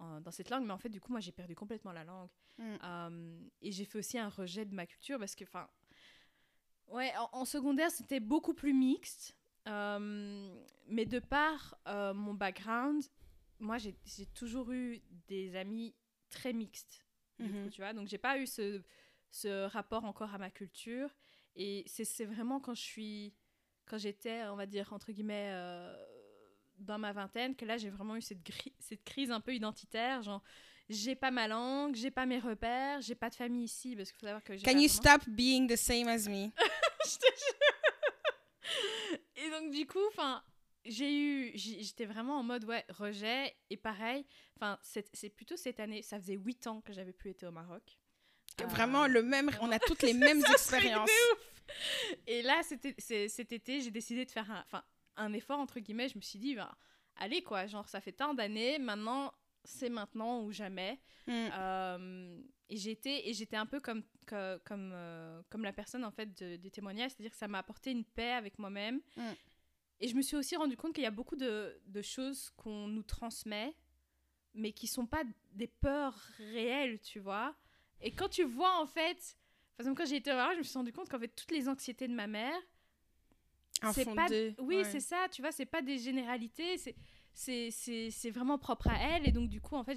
[0.02, 0.64] en- dans cette langue.
[0.64, 2.28] Mais en fait, du coup, moi, j'ai perdu complètement la langue.
[2.58, 2.76] Mm.
[2.82, 5.68] Euh, et j'ai fait aussi un rejet de ma culture parce que, enfin,
[6.88, 9.36] ouais, en, en secondaire, c'était beaucoup plus mixte.
[9.68, 10.54] Euh,
[10.88, 13.04] mais de par euh, mon background,
[13.60, 13.94] moi, j'ai
[14.34, 15.94] toujours eu des amis
[16.30, 17.06] très mixtes.
[17.38, 17.64] Mhm.
[17.64, 17.92] coup, tu vois.
[17.92, 18.82] Donc, j'ai pas eu ce,
[19.30, 21.10] ce rapport encore à ma culture.
[21.54, 23.34] Et c'est c'est vraiment quand je suis.
[23.84, 26.11] Quand j'étais, on va dire, entre guillemets, euh,
[26.82, 28.38] dans ma vingtaine, que là, j'ai vraiment eu cette,
[28.80, 30.22] cette crise un peu identitaire.
[30.22, 30.42] Genre,
[30.88, 33.96] j'ai pas ma langue, j'ai pas mes repères, j'ai pas de famille ici.
[33.96, 34.62] Parce qu'il faut savoir que j'ai.
[34.62, 36.50] Can you vraiment- stop being the same as me?
[37.04, 39.18] Je te jure.
[39.36, 40.42] Et donc, du coup, enfin,
[40.84, 44.24] j'ai eu, j'étais vraiment en mode ouais rejet et pareil.
[44.56, 46.02] Enfin, c'est c'est plutôt cette année.
[46.02, 47.82] Ça faisait huit ans que j'avais plus été au Maroc.
[48.60, 51.10] Euh, Vraiment, le même, on a toutes les mêmes ça expériences.
[52.26, 52.94] Et là, c'était
[53.28, 54.84] cet été, j'ai décidé de faire un, enfin,
[55.16, 56.08] un effort entre guillemets.
[56.08, 56.70] Je me suis dit, ben,
[57.16, 59.32] allez quoi, genre ça fait tant d'années, maintenant
[59.64, 60.98] c'est maintenant ou jamais.
[61.26, 61.32] Mm.
[61.52, 66.10] Euh, et j'étais et j'étais un peu comme que- comme euh, comme la personne en
[66.10, 69.00] fait de- du témoignage, c'est-à-dire que ça m'a apporté une paix avec moi-même.
[69.16, 69.22] Mm.
[70.00, 72.88] Et je me suis aussi rendu compte qu'il y a beaucoup de, de choses qu'on
[72.88, 73.72] nous transmet,
[74.54, 75.22] mais qui sont pas
[75.52, 77.54] des peurs réelles, tu vois.
[78.00, 79.36] Et quand tu vois en fait,
[79.76, 81.68] par exemple quand j'ai été Maroc, je me suis rendu compte qu'en fait toutes les
[81.68, 82.60] anxiétés de ma mère,
[83.92, 84.26] c'est pas
[84.58, 84.84] oui ouais.
[84.84, 86.76] c'est ça tu vois c'est pas des généralités
[87.34, 89.96] c'est c'est vraiment propre à elle et donc du coup en fait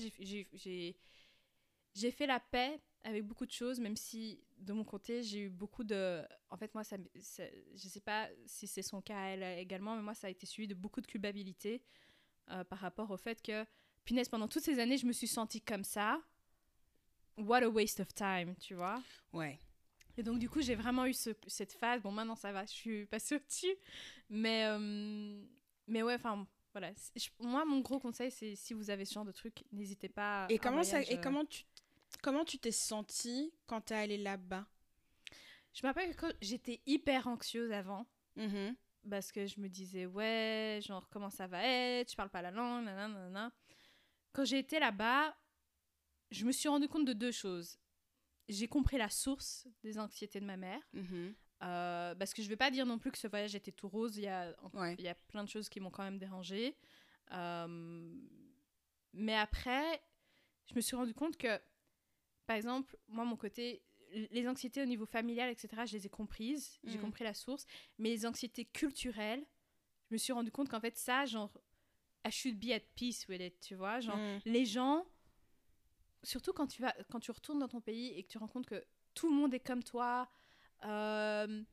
[1.93, 5.49] j'ai fait la paix avec beaucoup de choses même si de mon côté j'ai eu
[5.49, 7.43] beaucoup de en fait moi ça, ça
[7.75, 10.45] je sais pas si c'est son cas à elle également mais moi ça a été
[10.45, 11.83] suivi de beaucoup de culpabilité
[12.51, 13.65] euh, par rapport au fait que
[14.05, 16.19] punaise pendant toutes ces années je me suis sentie comme ça
[17.37, 19.01] what a waste of time tu vois
[19.33, 19.59] Ouais.
[20.17, 22.01] Et donc, du coup, j'ai vraiment eu ce- cette phase.
[22.01, 23.75] Bon, maintenant, ça va, je suis passée au-dessus.
[24.30, 25.41] Mais, euh,
[25.88, 26.91] mais ouais, enfin, voilà.
[27.15, 30.47] Je- moi, mon gros conseil, c'est si vous avez ce genre de truc, n'hésitez pas.
[30.49, 31.63] Et un comment, ça, voyage, et euh, comment tu
[32.21, 34.65] comment tu t'es sentie quand t'es allée là-bas?
[35.73, 38.06] Je me rappelle que j'étais hyper anxieuse avant.
[38.38, 38.75] Mhm.
[39.10, 42.10] Parce que je me disais, ouais, genre, comment ça va être?
[42.12, 43.51] Je parle pas la langue, nanana.
[44.34, 45.36] Quand j'ai été là-bas,
[46.32, 47.78] je me suis rendu compte de deux choses.
[48.47, 50.81] J'ai compris la source des anxiétés de ma mère.
[50.93, 51.34] Mhm.
[51.63, 54.17] Euh, parce que je vais pas dire non plus que ce voyage était tout rose.
[54.17, 54.95] Il y a, Ouais.
[54.99, 56.75] il y a plein de choses qui m'ont quand même dérangée.
[57.31, 58.13] Euh,
[59.13, 60.01] mais après,
[60.69, 61.60] je me suis rendu compte que,
[62.45, 63.81] par exemple, moi, mon côté,
[64.31, 66.77] les anxiétés au niveau familial, etc., je les ai comprises.
[66.84, 67.03] J'ai Mhm.
[67.05, 67.65] compris la source.
[67.97, 69.43] Mais les anxiétés culturelles,
[70.10, 71.51] je me suis rendu compte qu'en fait, ça, genre,
[72.27, 73.99] I should be at peace with it, tu vois.
[74.01, 74.39] Genre, Mm.
[74.45, 75.05] les gens,
[76.25, 78.65] surtout quand tu, vas, quand tu retournes dans ton pays et que tu rends compte
[78.65, 78.83] que
[79.13, 80.29] tout le monde est comme toi,
[80.83, 81.63] euh,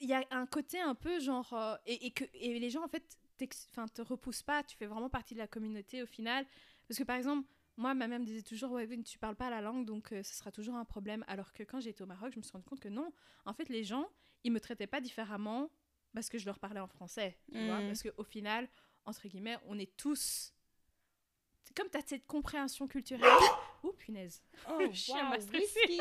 [0.00, 1.52] il y a un côté un peu genre.
[1.52, 5.08] euh, et, et que, et les gens, en fait, te repoussent pas, tu fais vraiment
[5.10, 6.46] partie de la communauté au final.
[6.88, 9.60] Parce que par exemple, moi, ma mère me disait toujours Ouais, tu parles pas la
[9.60, 11.24] langue, donc euh, ce sera toujours un problème.
[11.28, 13.12] Alors que quand j'étais au Maroc, je me suis rendu compte que non.
[13.44, 14.08] En fait, les gens,
[14.44, 15.70] ils me traitaient pas différemment
[16.14, 17.38] parce que je leur parlais en français.
[17.52, 17.86] Tu vois Mhm.
[17.86, 18.68] Parce qu'au final,
[19.04, 20.52] entre guillemets, on est tous.
[21.78, 23.30] Comme tu as cette compréhension culturelle.
[23.84, 24.42] Ouh, punaise.
[24.68, 25.78] Oh, Le chien m'a stressé.
[25.78, 26.00] whisky.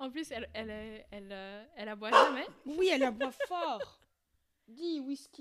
[0.00, 2.46] En plus, elle, elle, elle, elle, euh, elle aboie jamais.
[2.66, 4.00] Oui, elle aboie fort.
[4.66, 5.40] Dis, whisky.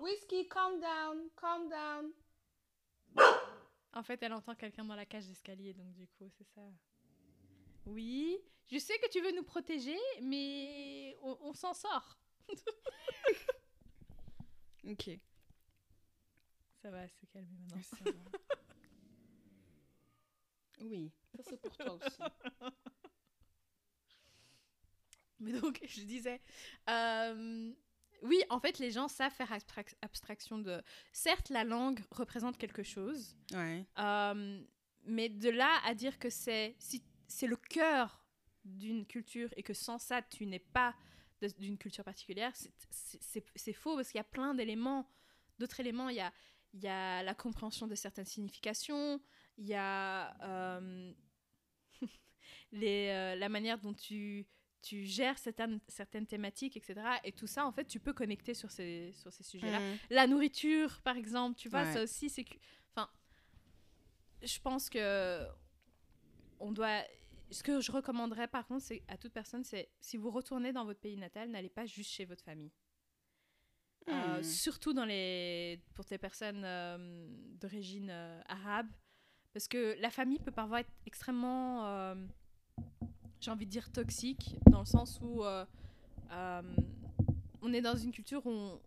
[0.00, 2.12] Whisky, calm down, calm down.
[3.92, 6.62] En fait, elle entend quelqu'un dans la cage d'escalier, donc du coup, c'est ça.
[7.86, 12.18] Oui, je sais que tu veux nous protéger, mais on, on s'en sort.
[14.84, 15.10] Ok.
[16.82, 17.82] Ça va se calmer maintenant.
[17.82, 18.12] Ça va.
[20.80, 22.18] Oui, ça c'est pour toi aussi.
[25.40, 26.40] Mais donc, je disais,
[26.88, 27.72] euh,
[28.22, 30.82] oui, en fait, les gens savent faire abstrac- abstraction de.
[31.12, 33.84] Certes, la langue représente quelque chose, Ouais.
[33.98, 34.62] euh,
[35.04, 38.24] mais de là à dire que c'est si c'est le cœur
[38.64, 40.94] d'une culture et que sans ça, tu n'es pas
[41.58, 42.52] d'une culture particulière,
[42.90, 45.08] c'est faux parce qu'il y a plein d'éléments,
[45.58, 46.08] d'autres éléments.
[46.08, 46.32] Il y a,
[46.74, 49.20] il y a la compréhension de certaines significations,
[49.56, 51.12] il y a euh,
[52.72, 54.46] les, euh, la manière dont tu,
[54.82, 57.00] tu gères certaines, certaines thématiques, etc.
[57.24, 59.80] Et tout ça, en fait, tu peux connecter sur ces, sur ces sujets-là.
[59.80, 59.98] Mm.
[60.10, 61.92] La nourriture, par exemple, tu vois, Ouais.
[61.92, 62.54] ça aussi, c'est que.
[62.94, 63.10] Enfin,
[64.42, 65.46] je pense que.
[66.60, 67.02] On doit.
[67.50, 71.00] Ce que je recommanderais, par contre, à toute personne, c'est si vous retournez dans votre
[71.00, 72.72] pays natal, n'allez pas juste chez votre famille.
[74.08, 74.42] Euh, Mm.
[74.42, 77.26] surtout dans les, pour les personnes euh,
[77.60, 78.86] d'origine euh, arabe.
[79.52, 82.14] Parce que la famille peut parfois être extrêmement,
[83.40, 85.42] j'ai envie de dire, toxique, dans le sens où
[86.30, 88.80] on est dans une culture où on,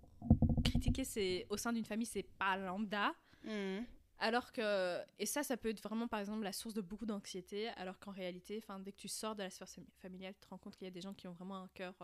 [0.64, 3.14] critiquer c'est, au sein d'une famille, c'est pas lambda.
[3.44, 3.80] Mm.
[4.20, 7.70] Alors que, et ça, ça peut être vraiment par exemple la source de beaucoup d'anxiété,
[7.70, 10.60] alors qu'en réalité, dès que tu sors de la sphère fami- familiale, tu te rends
[10.60, 11.96] compte qu'il y a des gens qui ont vraiment un cœur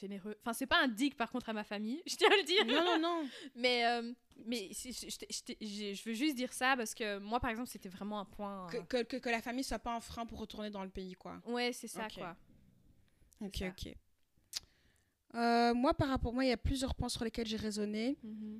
[0.00, 0.36] généreux.
[0.40, 2.66] Enfin, c'est pas un dig par contre à ma famille, je tiens à le dire.
[2.66, 3.28] Non, non, non.
[3.54, 4.12] Mais, euh,
[4.46, 8.66] mais je, veux juste dire ça parce que moi, par exemple, c'était vraiment un point.
[8.68, 10.90] Que, euh, que, que, que la famille soit pas un frein pour retourner dans le
[10.90, 11.40] pays, quoi.
[11.46, 12.36] Ouais, c'est ça, quoi.
[13.40, 13.68] Ok, ça.
[13.68, 13.94] ok.
[15.34, 18.18] Euh, moi, par rapport, moi, il y a plusieurs points sur lesquels j'ai raisonné.
[18.22, 18.58] Mhm.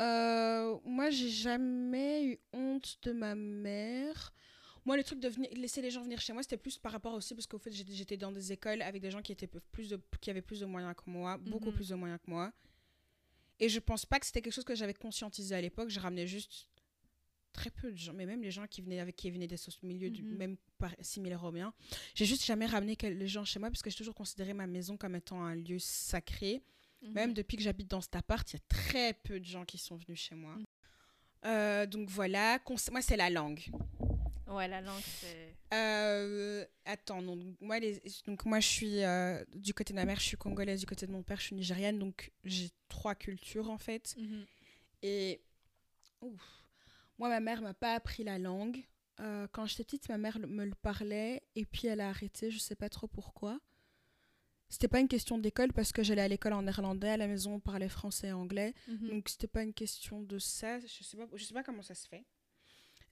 [0.00, 4.32] Euh, moi, j'ai jamais eu honte de ma mère.
[4.86, 7.12] Moi, le truc de venir, laisser les gens venir chez moi, c'était plus par rapport
[7.12, 10.00] aussi parce qu'au fait, j'étais dans des écoles avec des gens qui, étaient plus de,
[10.20, 11.74] qui avaient plus de moyens que moi, beaucoup Mhm.
[11.74, 12.52] plus de moyens que moi.
[13.58, 15.88] Et je pense pas que c'était quelque chose que j'avais conscientisé à l'époque.
[15.90, 16.68] Je ramenais juste
[17.52, 20.10] très peu de gens, mais même les gens qui venaient, avec, qui venaient des milieux
[20.10, 20.36] du, Mhm.
[20.36, 21.72] même par, similaires aux miens.
[22.14, 24.96] J'ai juste jamais ramené les gens chez moi parce que j'ai toujours considéré ma maison
[24.96, 26.62] comme étant un lieu sacré.
[27.02, 27.12] Mhm.
[27.12, 29.78] Même depuis que j'habite dans cet appart, il y a très peu de gens qui
[29.78, 30.56] sont venus chez moi.
[31.44, 33.60] Euh, donc voilà, Cons- moi c'est la langue.
[34.48, 35.56] Ouais, la langue, c'est.
[35.74, 40.20] Euh, attends, donc moi, les, donc moi je suis euh, du côté de ma mère,
[40.20, 43.70] je suis congolaise, du côté de mon père, je suis nigériane, donc j'ai trois cultures
[43.70, 44.14] en fait.
[44.16, 44.46] Mhm.
[45.02, 45.42] Et
[46.20, 46.64] ouf,
[47.18, 48.84] moi, ma mère m'a pas appris la langue.
[49.20, 52.58] Euh, quand j'étais petite, ma mère me le parlait et puis elle a arrêté, je
[52.58, 53.58] sais pas trop pourquoi.
[54.68, 57.54] C'était pas une question d'école parce que j'allais à l'école en néerlandais, à la maison
[57.54, 58.74] on parlait français et anglais.
[58.88, 59.08] Mhm.
[59.08, 60.80] Donc c'était pas une question de ça.
[60.80, 62.24] Je sais pas, je sais pas comment ça se fait.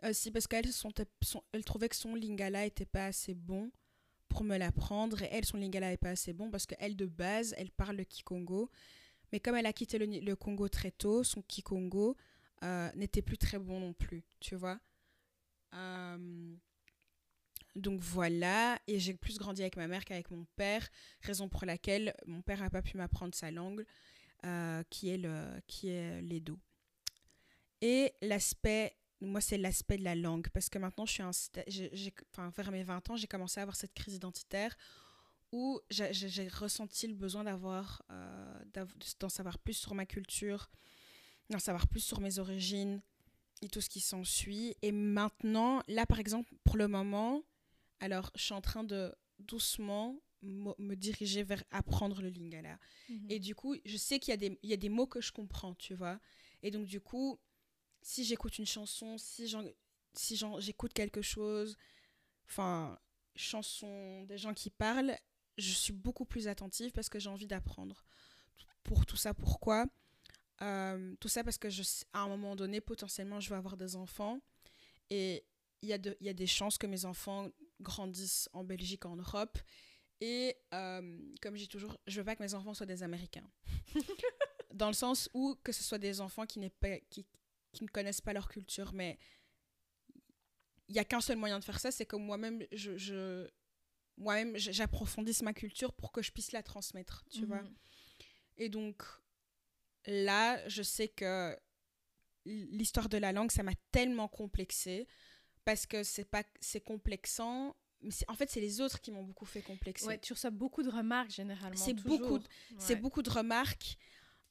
[0.02, 0.66] Euh, si parce qu'elle
[1.64, 3.70] trouvait que son lingala était pas assez bon
[4.28, 7.54] pour me l'apprendre et elle son lingala est pas assez bon parce qu'elle de base
[7.56, 8.70] elle parle le kikongo.
[9.32, 12.16] Mais comme elle a quitté le Congo très tôt, son kikongo
[12.62, 14.78] euh, n'était plus très bon non plus, tu vois.
[15.74, 16.56] Euh,
[17.74, 20.88] donc voilà, et j'ai plus grandi avec ma mère qu'avec mon père,
[21.22, 23.84] raison pour laquelle mon père n'a pas pu m'apprendre sa langue,
[24.44, 26.58] euh, qui est le qui est l'edo.
[27.80, 31.22] Et l'aspect, moi c'est l'aspect de la langue, parce que maintenant je suis
[32.32, 34.76] enfin, vers mes 20 ans, j'ai commencé à avoir cette crise identitaire
[35.52, 38.64] où j'ai, ressenti le besoin d'avoir, euh,
[39.20, 40.68] d'en savoir plus sur ma culture,
[41.48, 43.00] d'en savoir plus sur mes origines
[43.62, 44.76] et tout ce qui s'ensuit.
[44.82, 47.44] Et maintenant, là par exemple, pour le moment,
[48.00, 52.78] alors je suis en train de doucement me diriger vers apprendre le lingala.
[53.08, 53.26] Mhm.
[53.30, 55.20] Et du coup, je sais qu'il y, a des- il y a des mots que
[55.20, 56.20] je comprends, tu vois.
[56.62, 57.38] Et donc, du coup,
[58.04, 59.48] si j'écoute une chanson, si
[60.58, 61.76] j'écoute quelque chose,
[62.46, 62.98] enfin,
[63.34, 65.16] chanson des gens qui parlent,
[65.56, 68.04] je suis beaucoup plus attentive parce que j'ai envie d'apprendre.
[68.82, 69.86] Pour tout ça, pourquoi?
[70.60, 73.96] Euh, Tout ça parce que je, à un moment donné, potentiellement, je vais avoir des
[73.96, 74.38] enfants.
[75.10, 75.44] Et
[75.80, 77.48] il y, a de- il y a des chances que mes enfants
[77.80, 79.58] grandissent en Belgique, en Europe.
[80.20, 83.48] Et euh, comme je dis toujours, je veux pas que mes enfants soient des Américains.
[84.74, 87.24] Dans le sens où que ce soit des enfants qui, pas, qui,
[87.74, 89.18] qui ne connaissent pas leur culture, mais
[90.88, 93.48] il y a qu'un seul moyen de faire ça, c'est que moi-même, je, je-
[94.16, 97.62] moi-même, j'approfondisse ma culture pour que je puisse la transmettre, tu vois.
[97.62, 97.74] Mhm.
[98.58, 99.02] Et donc,
[100.06, 101.58] là, je sais que
[102.44, 105.08] l'histoire de la langue, ça m'a tellement complexée
[105.64, 107.74] parce que c'est pas c'est complexant.
[108.02, 110.06] Mais en fait, c'est les autres qui m'ont beaucoup fait complexer.
[110.06, 111.76] Ouais, tu reçois beaucoup de remarques généralement.
[111.76, 112.38] C'est beaucoup
[112.78, 113.96] C'est beaucoup de remarques.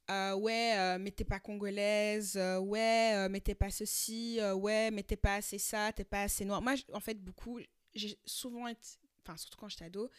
[0.10, 2.36] Euh, ouais, euh, mais t'es pas congolaise.
[2.36, 4.40] euh, ouais, euh, mais t'es pas ceci.
[4.56, 5.92] ouais, mais t'es pas assez ça.
[5.94, 6.62] T'es pas assez noire.
[6.62, 7.60] Moi, en fait, beaucoup.
[7.94, 8.98] J'ai souvent été.
[9.22, 10.10] Enfin, surtout quand j'étais ado,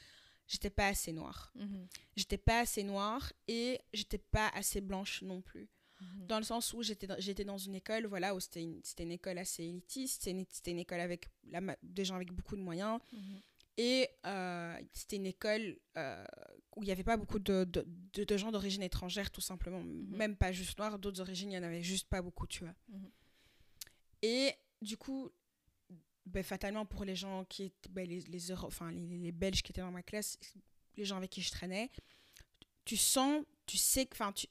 [0.46, 1.52] j'étais pas assez noire.
[1.54, 1.86] Mhm.
[2.16, 5.68] J'étais pas assez noire et j'étais pas assez blanche non plus.
[6.00, 6.26] Mhm.
[6.26, 9.64] Dans le sens où j'étais dans, une école, voilà, où c'était une, une école assez
[9.64, 10.22] élitiste.
[10.22, 12.98] C'était une, une école avec la, des gens avec beaucoup de moyens.
[13.12, 13.40] Mhm.
[13.76, 14.08] Et
[14.94, 15.78] c'était une école
[16.76, 19.82] où il n'y avait pas beaucoup de, de, de- de gens d'origine étrangère, tout simplement.
[19.84, 22.74] Même pas juste noirs, d'autres origines, il n'y en avait juste pas beaucoup, tu vois.
[22.88, 23.10] Mhm.
[24.22, 25.30] Et du coup,
[26.26, 29.62] ben, fatalement pour les gens qui étaient, ben, les, les, Euro- enfin, les, les Belges
[29.62, 30.38] qui étaient dans ma classe,
[30.96, 31.90] les gens avec qui je traînais,
[32.84, 34.46] tu sens, tu sais que tu-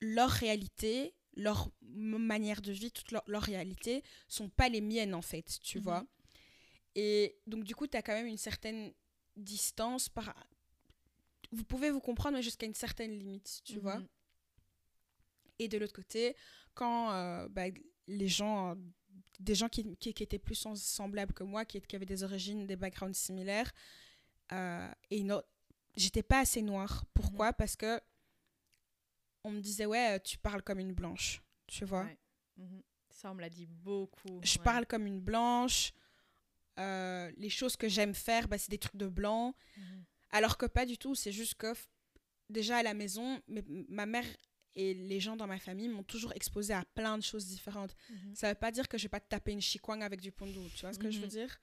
[0.00, 5.22] leur réalité, leur manière de vie, toute leur, leur réalité, sont pas les miennes en
[5.22, 5.84] fait, tu Mhm.
[5.84, 6.06] vois.
[6.94, 8.92] Et donc, du coup, tu as quand même une certaine
[9.36, 10.34] distance par.
[11.50, 13.98] Vous pouvez vous comprendre, mais jusqu'à une certaine limite, tu vois.
[13.98, 14.08] Mhm.
[15.60, 16.36] Et de l'autre côté,
[16.74, 17.64] quand euh, bah,
[18.06, 18.76] les gens,
[19.40, 22.66] des gens qui, qui, qui étaient plus semblables que moi, qui, qui avaient des origines,
[22.66, 23.72] des backgrounds similaires,
[24.52, 25.26] euh, et
[25.96, 27.04] j'étais pas assez noire.
[27.14, 27.52] Pourquoi?
[27.52, 28.00] Parce que
[29.44, 32.04] on me disait, ouais, tu parles comme une blanche, tu vois.
[32.04, 32.18] Ouais.
[32.56, 32.82] Mhm.
[33.10, 34.40] Ça, on me l'a dit beaucoup.
[34.44, 34.64] Je ouais.
[34.64, 35.92] parle comme une blanche.
[36.78, 39.54] euh, les choses que j'aime faire, bah, c'est des trucs de blanc.
[39.76, 40.04] Mhm.
[40.30, 41.72] Alors que pas du tout, c'est juste que
[42.50, 44.24] déjà à la maison, mais- ma mère
[44.74, 47.94] et les gens dans ma famille m'ont toujours exposé à plein de choses différentes.
[48.10, 48.34] Mhm.
[48.34, 50.60] Ça veut pas dire que je vais pas te taper une chikwang avec du pondu,
[50.74, 51.30] tu vois ce que je veux Mhm.
[51.30, 51.58] dire?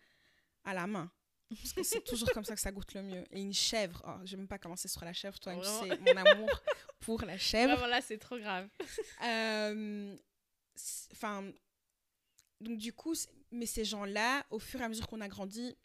[0.63, 1.11] À la main.
[1.49, 3.23] Parce que c'est toujours comme ça que ça goûte le mieux.
[3.31, 5.97] Et une chèvre, oh, je vais même pas commencer sur la chèvre, toi, tu sais
[5.99, 6.49] mon amour
[7.01, 7.73] pour la chèvre.
[7.73, 8.67] Vraiment, là, c'est trop grave.
[9.23, 10.15] Euh,
[11.13, 11.53] Enfin,
[12.59, 13.13] donc du coup,
[13.51, 15.77] mais ces gens-là, au fur et à mesure qu'on a grandi,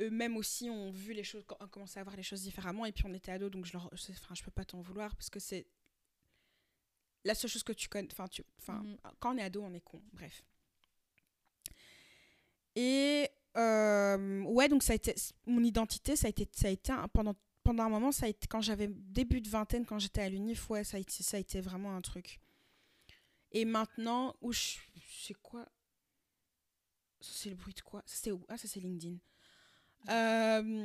[0.00, 2.86] eux-mêmes aussi ont vu les choses, ont commencé à voir les choses différemment.
[2.86, 5.30] Et puis on était ados, donc je leur, enfin, je peux pas t'en vouloir parce
[5.30, 5.66] que c'est
[7.24, 8.08] la seule chose que tu connais.
[8.12, 8.96] Enfin, tu, enfin, Mhm.
[9.18, 10.02] quand on est ado, on est con.
[10.12, 10.42] Bref.
[12.76, 15.14] Et euh, ouais, donc ça a été
[15.46, 18.46] mon identité, ça a été, ça a été pendant pendant un moment, ça a été
[18.46, 21.40] quand j'avais début de vingtaine, quand j'étais à l'UNIF, ouais, ça a été, ça a
[21.40, 22.40] été vraiment un truc.
[23.52, 24.78] Et maintenant, où je,
[25.10, 25.68] c'est quoi?
[27.20, 28.02] C'est le bruit de quoi?
[28.06, 28.44] C'est où?
[28.48, 29.18] Ah, ça c'est LinkedIn.
[30.08, 30.84] Euh,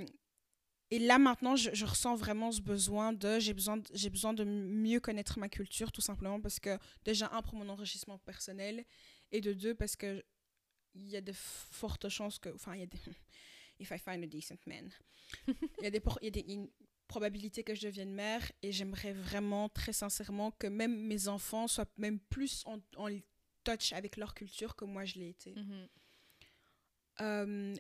[0.92, 3.78] et là maintenant, je, ressens vraiment ce besoin de, j'ai besoin,
[4.12, 8.20] besoin de mieux connaître ma culture, tout simplement parce que déjà un pour mon enrichissement
[8.20, 8.86] personnel
[9.32, 10.24] et de deux parce que
[10.94, 13.00] il y a de fortes chances que, enfin il y a des,
[13.80, 14.90] if I find a decent man,
[15.48, 16.70] il y a des, y a des une
[17.08, 21.92] probabilité que je devienne mère et j'aimerais vraiment très sincèrement que même mes enfants soient
[21.98, 23.10] même plus en, en
[23.64, 25.54] touch avec leur culture que moi je l'ai été.
[25.56, 25.72] Mhm.
[25.72, 25.88] Euh,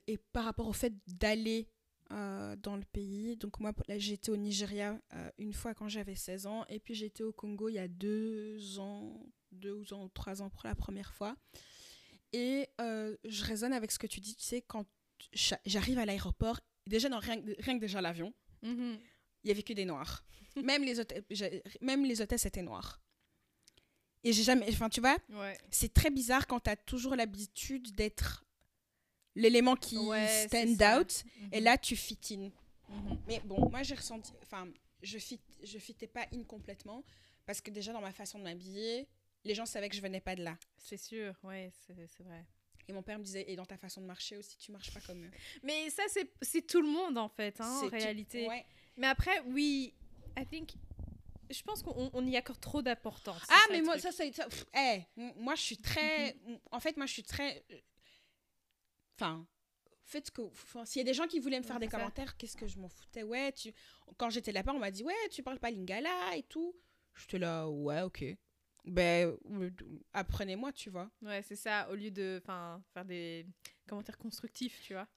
[0.08, 1.67] et par rapport au fait d'aller
[2.12, 6.15] euh, dans le pays, donc moi là, été au Nigeria euh, une fois quand j'avais
[6.15, 9.19] 16 ans, et puis été au Congo il y a deux ans,
[9.52, 11.36] deux ans ou trois ans pour la première fois.
[12.32, 14.86] Et euh, je résonne avec ce que tu dis, tu sais, quand
[15.34, 19.00] j'a- j'arrive à l'aéroport, déjà, non, rien, que- rien que déjà l'avion, Mhm.
[19.43, 20.24] il y avait que des noirs.
[20.63, 21.00] même, les
[21.82, 23.02] même les hôtesses étaient noires.
[24.24, 25.58] Et j'ai jamais, enfin tu vois, Ouais.
[25.71, 28.44] c'est très bizarre quand tu as toujours l'habitude d'être
[29.36, 31.63] l'élément qui Ouais, stand out et Mhm.
[31.63, 32.50] là tu fit in.
[32.89, 33.17] Mhm.
[33.28, 34.67] Mais bon, moi j'ai ressenti enfin
[35.02, 37.04] je fit je fitais pas in complètement
[37.45, 39.08] parce que déjà dans ma façon de m'habiller,
[39.43, 40.58] les gens savaient que je venais pas de là.
[40.78, 41.93] C'est sûr, ouais, c'est
[42.24, 42.45] vrai.
[42.88, 45.00] Et mon père me disait et dans ta façon de marcher aussi, tu marches pas
[45.02, 45.32] comme eux.
[45.63, 46.04] Mais ça,
[46.41, 48.48] c'est tout le monde, en fait, hein, en tout- réalité.
[48.48, 48.63] ouais.
[48.98, 49.93] Mais après, oui,
[50.38, 50.71] I think...
[51.50, 53.41] Je pense qu'on on y accorde trop d'importance.
[53.50, 54.04] Ah mais moi truc.
[54.04, 54.32] ça c'est
[54.76, 55.02] eh,
[55.38, 56.36] moi je suis très
[56.71, 57.63] en fait moi je suis très
[59.17, 59.47] enfin
[60.04, 60.41] faites ce que
[60.86, 61.97] s'il y a des gens qui voulaient me faire des ça.
[61.97, 63.23] commentaires qu'est-ce que je m'en foutais?
[63.23, 63.73] Ouais tu
[64.17, 66.75] quand j'étais là-bas on m'a dit ouais tu parles pas lingala et tout
[67.15, 68.23] j'étais là ouais ok
[68.86, 69.71] ben euh,
[70.13, 73.47] apprenez-moi tu vois Ouais, c'est ça, au lieu de enfin, faire des
[73.88, 75.08] commentaires constructifs, tu vois.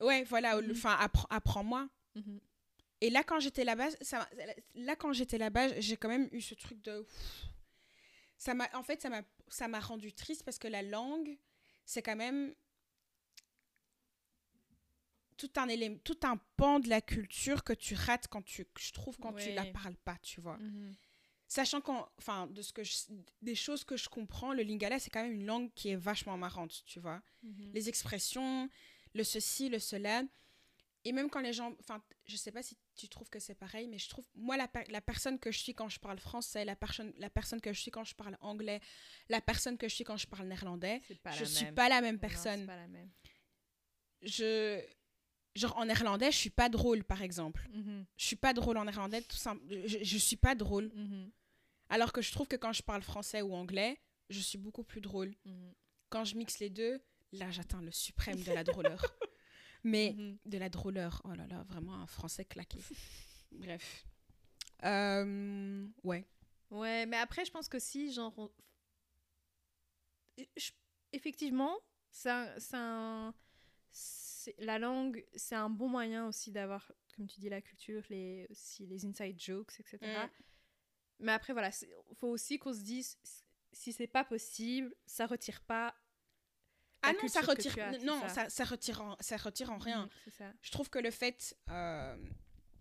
[0.00, 0.72] ouais voilà Mhm.
[0.72, 2.40] enfin appre- apprends-moi Mhm.
[3.00, 4.28] et là quand j'étais là-bas ça
[4.74, 7.06] là quand j'étais là-bas j'ai quand même eu ce truc de
[8.36, 11.38] ça m'a en fait ça m'a ça m'a rendu triste parce que la langue
[11.84, 12.52] c'est quand même
[15.38, 18.92] tout un élément tout un pan de la culture que tu rates quand tu je
[18.92, 20.94] trouve quand tu la parles pas tu vois Mhm.
[21.46, 23.06] sachant qu'en enfin de ce que je-
[23.40, 26.36] des choses que je comprends le lingala c'est quand même une langue qui est vachement
[26.36, 27.70] marrante tu vois Mhm.
[27.72, 28.68] les expressions,
[29.14, 30.22] le ceci, le cela.
[31.04, 31.72] Et même quand les gens.
[31.80, 34.26] Enfin, je sais pas si tu trouves que c'est pareil, mais je trouve.
[34.34, 37.30] Moi, la, per- la personne que je suis quand je parle français, la, personne la
[37.30, 38.80] personne que je suis quand je parle anglais,
[39.28, 41.00] la personne que je suis quand je parle néerlandais,
[41.38, 42.66] je suis pas la même Non, personne.
[42.66, 43.10] pas la même.
[44.22, 44.84] Je.
[45.58, 47.68] Genre, en néerlandais, je suis pas drôle, par exemple.
[47.72, 48.04] Mhm.
[48.16, 49.62] Je suis pas drôle en néerlandais, tout simple.
[49.86, 50.90] Je, je suis pas drôle.
[50.94, 51.30] Mhm.
[51.88, 53.98] Alors que je trouve que quand je parle français ou anglais,
[54.30, 55.34] je suis beaucoup plus drôle.
[55.44, 55.74] Mhm.
[56.10, 57.00] Quand je mixe les deux,
[57.32, 59.00] là, j'atteins le suprême de la drôleur.
[59.84, 61.22] Mais de la drôleur.
[61.24, 62.78] Oh là là, vraiment un français claqué.
[63.52, 64.06] Bref.
[64.84, 66.26] Euh, ouais.
[66.70, 68.34] Ouais, mais après, je pense que si, genre.
[68.38, 68.50] on-
[70.56, 70.70] Je-
[71.12, 71.74] Effectivement,
[72.10, 73.34] c'est un- c'est un-
[73.90, 74.27] c'est-
[74.58, 78.86] la langue, c'est un bon moyen aussi d'avoir, comme tu dis, la culture, les, aussi
[78.86, 79.98] les inside jokes, etc.
[80.02, 80.28] Mm.
[81.20, 83.18] Mais après, voilà, il faut aussi qu'on se dise,
[83.72, 85.94] si c'est pas possible, ça retire pas.
[87.02, 88.28] Ah non, ça retire, as, non, ça.
[88.28, 90.08] ça, ça retire, en, ça retire en rien.
[90.36, 90.52] Ça.
[90.62, 92.16] Je trouve que le fait euh,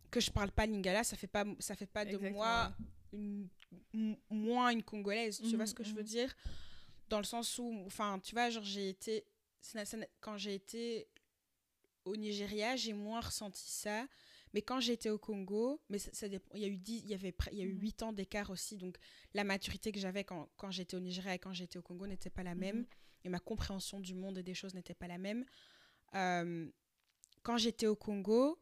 [0.10, 2.73] que je parle pas lingala, ça fait pas, ça fait pas de moi
[3.13, 3.47] une,
[4.30, 5.39] moins une congolaise.
[5.41, 6.36] Tu vois ce que je veux dire?
[7.10, 9.25] Dans le sens où, enfin, tu vois, genre j'ai été,
[10.19, 11.08] quand j'ai été
[12.07, 14.07] au Nigeria, j'ai moins ressenti ça.
[14.53, 17.35] Mais quand j'étais au Congo, mais ça, il y a eu dix- il y avait,
[17.51, 17.81] il y a eu Mhm.
[17.81, 18.97] 8 ans d'écart aussi, donc
[19.33, 22.29] la maturité que j'avais quand, quand j'étais au Nigeria et quand j'étais au Congo n'était
[22.29, 22.85] pas la même, Mhm.
[23.25, 25.43] et ma compréhension du monde et des choses n'était pas la même.
[26.15, 26.69] Euh,
[27.43, 28.57] quand j'étais au Congo,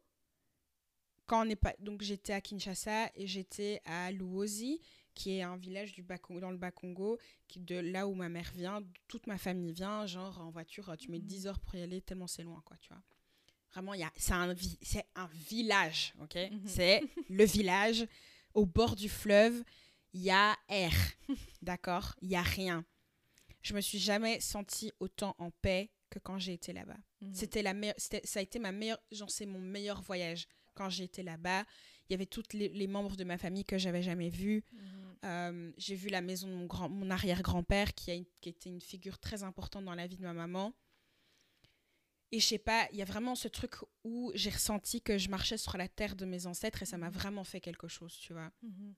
[1.27, 4.81] quand on est pas, donc j'étais à Kinshasa et j'étais à Luozi,
[5.13, 8.27] qui est un village du bas, dans le bas Congo, qui de là où ma
[8.29, 11.25] mère vient, toute ma famille vient, genre en voiture, tu mets Mhm.
[11.25, 13.01] 10 heures pour y aller tellement c'est loin, quoi, tu vois.
[13.76, 16.36] Vraiment, il y a, c'est un, vi- c'est un village, ok?
[16.50, 16.62] Mhm.
[16.66, 18.08] C'est le village
[18.54, 19.64] au bord du fleuve.
[20.14, 20.94] Il y a air,
[21.62, 22.16] d'accord?
[22.22, 22.86] Il y a rien.
[23.62, 26.98] Je me suis jamais sentie autant en paix que quand j'ai été là-bas.
[27.22, 27.34] Mhm.
[27.34, 30.90] C'était la meilleure, c'était- ça a été ma meilleure, genre c'est mon meilleur voyage quand
[30.90, 31.65] j'ai été là-bas.
[32.08, 34.63] Il y avait tous les, les membres de ma famille que j'avais jamais vus.
[34.71, 35.15] Mhm.
[35.26, 38.69] Euh, j'ai vu la maison de mon, grand, mon arrière-grand-père qui, a une- qui était
[38.69, 40.73] une figure très importante dans la vie de ma maman.
[42.32, 45.30] Et je sais pas, il y a vraiment ce truc où j'ai ressenti que je
[45.30, 47.13] marchais sur la terre de mes ancêtres et ça m'a Mhm.
[47.13, 48.52] vraiment fait quelque chose, tu vois.
[48.63, 48.96] Mhm.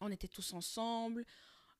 [0.00, 1.24] On était tous ensemble.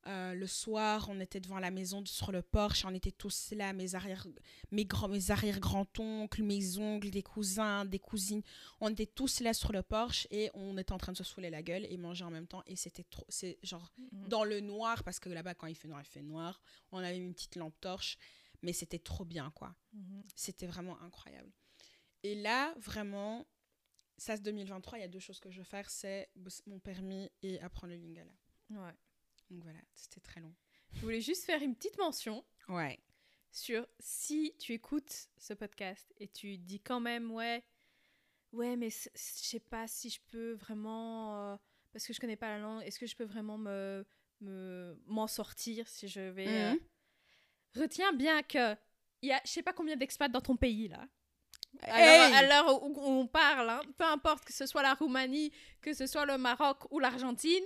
[0.06, 3.74] Euh, le soir, on était devant la maison sur le porche, on était tous là,
[3.74, 4.26] mes arrière,
[4.70, 8.40] mes grands, mes arrière grands-oncles, mes oncles, des cousins, des cousines,
[8.80, 11.50] on était tous là sur le porche et on était en train de se saouler
[11.50, 14.28] la gueule et manger en même temps et c'était trop, c'est genre Mhm.
[14.28, 16.62] dans le noir parce que là-bas quand il fait noir, il fait noir.
[16.92, 18.16] On avait une petite lampe torche,
[18.62, 19.74] mais c'était trop bien quoi.
[19.92, 20.22] Mhm.
[20.34, 21.52] C'était vraiment incroyable.
[22.22, 23.46] Et là, vraiment,
[24.18, 26.30] ça c'est 2023, il y a deux choses que je veux faire, c'est
[26.66, 28.32] mon permis et apprendre le lingala.
[28.70, 28.94] Ouais.
[29.50, 30.54] Donc voilà, c'était très long.
[30.92, 32.98] Je voulais juste faire une petite mention Ouais.
[33.50, 37.64] sur si tu écoutes ce podcast et tu dis quand même ouais
[38.52, 41.56] ouais mais je sais pas si je peux vraiment euh,
[41.92, 44.04] parce que je connais pas la langue est-ce que je peux vraiment me
[44.40, 46.80] me- m'en sortir si je vais euh, Mhm.
[47.76, 48.74] Retiens bien que
[49.22, 51.04] il y a je sais pas combien d'expats dans ton pays là
[51.86, 55.92] Hey à l'heure- où, on parle hein, peu importe que ce soit la Roumanie que
[55.92, 57.62] ce soit le Maroc ou l'Argentine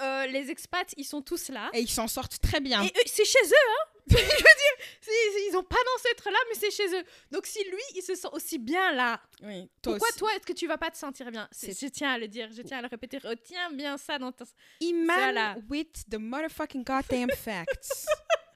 [0.00, 2.82] euh, les expats ils sont tous là Et ils s'en sortent très bien.
[2.82, 6.70] et c'est chez eux, hein Je veux dire, ils ont pas d'ancêtre là, mais c'est
[6.70, 7.04] chez eux.
[7.30, 10.18] Donc si lui, il se sent aussi bien là, oui, toi pourquoi aussi.
[10.18, 11.46] toi, est-ce que tu vas pas te sentir bien?
[11.52, 13.18] C'est- C'est- Je tiens à le dire, je tiens à le répéter.
[13.18, 14.44] Retiens bien ça dans ta...
[14.80, 15.56] Iman Voilà.
[15.68, 18.06] with the motherfucking goddamn facts.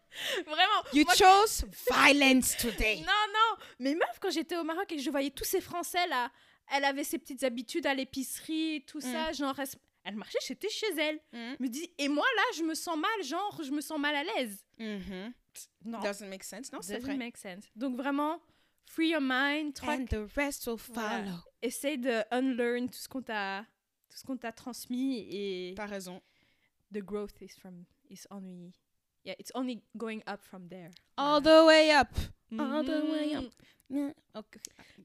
[0.47, 2.97] Vraiment You moi- chose violence today.
[3.01, 6.07] Non, non Mais meuf, quand j'étais au Maroc et que je voyais tous ces Français
[6.09, 6.31] là,
[6.73, 9.55] elle avait ses petites habitudes à l'épicerie, tout ça, genre...
[10.05, 11.21] elle- marchait, j'étais chez elle.
[11.33, 11.57] Mhm.
[11.61, 14.25] Me dit, et moi là, je me sens mal, genre, je me sens mal à
[14.25, 14.65] l'aise.
[14.79, 15.33] Mhm.
[15.85, 16.73] Non, Doesn't make sense.
[16.73, 17.17] Non, c'est doesn't vrai.
[17.17, 17.65] make sense.
[17.77, 18.41] Donc vraiment,
[18.87, 21.25] free your mind, And the rest will Voilà.
[21.25, 21.37] follow.
[21.63, 23.65] essaye de unlearn tout ce qu'on t'a
[24.11, 26.21] tout ce qu'on t'a transmis et T'as raison.
[26.93, 28.27] the growth is from is
[29.25, 31.45] yeah it's only going up from there All Voilà.
[31.45, 32.09] the way up.
[32.59, 33.53] All the way up.
[33.91, 34.13] Mm,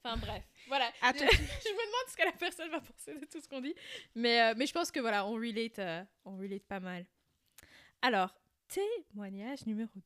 [0.03, 3.47] enfin bref voilà je me demande ce que la personne va penser de tout ce
[3.47, 3.75] qu'on dit
[4.15, 7.05] mais euh, mais je pense que voilà on relate euh, on relate pas mal
[8.01, 8.33] alors
[8.69, 10.01] témoignage numéro 2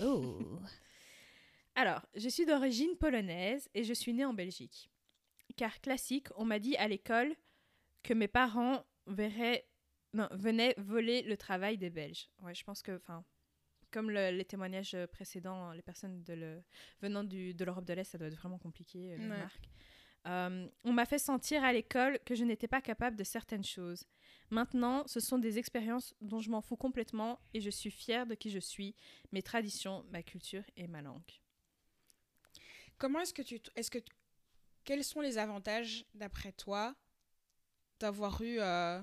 [0.00, 0.38] Oh.
[1.74, 4.88] Alors, je suis d'origine polonaise et je suis née en Belgique.
[5.56, 7.34] Car classique, on m'a dit à l'école
[8.04, 9.66] que mes parents verraient,
[10.12, 12.28] non, venaient voler le travail des Belges.
[12.42, 13.24] Ouais, je pense que, enfin,
[13.94, 16.62] comme le- les témoignages précédents, les personnes de le,
[17.00, 19.38] venant du, de l'Europe de l'Est, ça doit être vraiment compliqué, euh, les Ouais.
[19.38, 19.70] marques.
[20.26, 24.02] Euh, on m'a fait sentir à l'école que je n'étais pas capable de certaines choses.
[24.50, 28.34] Maintenant, ce sont des expériences dont je m'en fous complètement et je suis fière de
[28.34, 28.96] qui je suis,
[29.32, 31.30] mes traditions, ma culture et ma langue.
[32.98, 33.60] Comment est-ce que tu...
[33.76, 33.98] Est-ce que...
[34.84, 36.96] Quels sont les avantages, d'après toi,
[38.00, 38.58] d'avoir eu...
[38.60, 39.00] euh,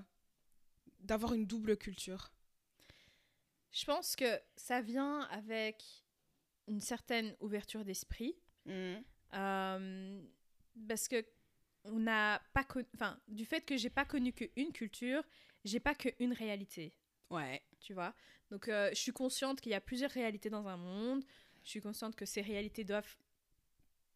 [1.00, 2.32] d'avoir une double culture?
[3.72, 5.84] Je pense que ça vient avec
[6.68, 8.36] une certaine ouverture d'esprit.
[8.66, 9.04] Mhm.
[9.34, 10.22] euh,
[10.88, 11.26] parce que
[11.84, 15.24] on n'a pas connu, enfin, du fait que j'ai pas connu qu'une culture,
[15.64, 16.96] j'ai pas qu'une réalité,
[17.32, 17.62] Ouais.
[17.80, 18.14] tu vois?
[18.52, 21.24] Donc, euh, je suis consciente qu'il y a plusieurs réalités dans un monde.
[21.64, 23.18] Je suis consciente que ces réalités doivent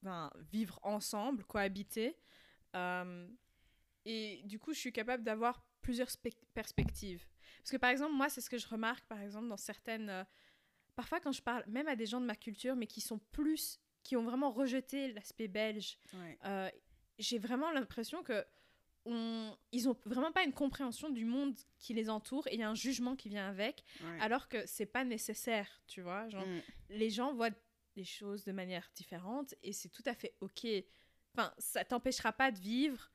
[0.04, 2.16] enfin, vivre ensemble, cohabiter.
[2.76, 3.28] Euh,
[4.06, 7.26] et du coup, je suis capable d'avoir plusieurs spec- perspectives.
[7.60, 10.10] Parce que par exemple, moi, c'est ce que je remarque, par exemple, dans certaines...
[10.10, 10.24] euh,
[10.96, 13.80] parfois, quand je parle même à des gens de ma culture, mais qui sont plus...
[14.04, 16.38] qui ont vraiment rejeté l'aspect belge, Ouais.
[16.46, 16.70] euh,
[17.20, 18.46] j'ai vraiment l'impression que
[19.08, 22.64] on, ils ont vraiment pas une compréhension du monde qui les entoure et il y
[22.64, 24.20] a un jugement qui vient avec, ouais.
[24.20, 26.28] alors que c'est pas nécessaire, tu vois.
[26.30, 26.62] Genre, Mhm.
[26.90, 27.52] les gens voient
[27.96, 30.66] les choses de manière différente et c'est tout à fait ok.
[31.36, 33.12] Enfin, ça t'empêchera pas de vivre.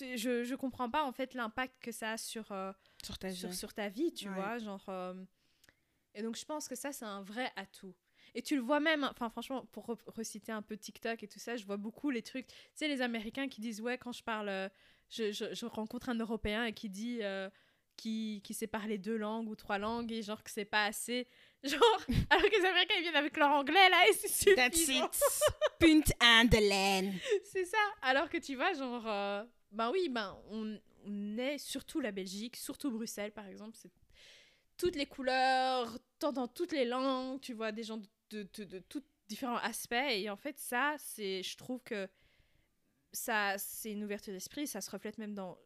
[0.00, 2.72] Je, je comprends pas en fait l'impact que ça a sur, euh,
[3.04, 3.36] Sur ta vie.
[3.36, 4.34] sur, sur ta vie, tu Ouais.
[4.34, 4.58] vois.
[4.58, 5.14] Genre, euh,
[6.14, 7.94] Et donc, je pense que ça, c'est un vrai atout.
[8.36, 11.38] Et tu le vois même, enfin, franchement, pour re- reciter un peu TikTok et tout
[11.38, 12.46] ça, je vois beaucoup les trucs.
[12.48, 14.68] Tu sais, les Américains qui disent, ouais, quand je parle, euh,
[15.10, 17.20] je, je- je rencontre un Européen et qui dit.
[17.96, 21.28] qui, qui sait parler deux langues ou trois langues et genre que c'est pas assez.
[21.62, 21.80] Genre,
[22.28, 25.06] alors que les Américains ils viennent avec leur anglais là et c'est That's suffisant.
[25.06, 25.22] it.
[25.78, 26.48] Punt and.
[27.44, 27.78] C'est ça.
[28.02, 29.44] Alors que tu vois, genre, euh,
[29.74, 30.78] ben oui, ben on,
[31.36, 33.90] est surtout la Belgique, surtout Bruxelles par exemple, c'est
[34.78, 38.00] toutes les couleurs, dans toutes les langues, tu vois des gens
[38.30, 42.08] de, de tous différents aspects et en fait ça, c'est, je trouve que
[43.12, 45.58] ça, c'est une ouverture d'esprit, ça se reflète même dans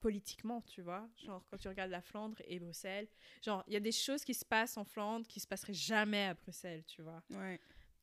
[0.00, 3.08] politiquement, tu vois, genre quand tu regardes la Flandre et Bruxelles,
[3.40, 6.26] genre il y a des choses qui se passent en Flandre qui se passeraient jamais
[6.26, 7.22] à Bruxelles, tu vois.
[7.30, 7.60] Ouais.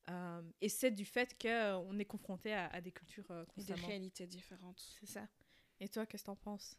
[0.09, 3.73] Euh, et c'est du fait qu'on est confronté à, à des cultures euh, Et des
[3.73, 3.87] constamment.
[3.87, 4.79] réalités différentes.
[4.99, 5.27] C'est ça.
[5.79, 6.75] Et toi, qu'est-ce que t'en penses?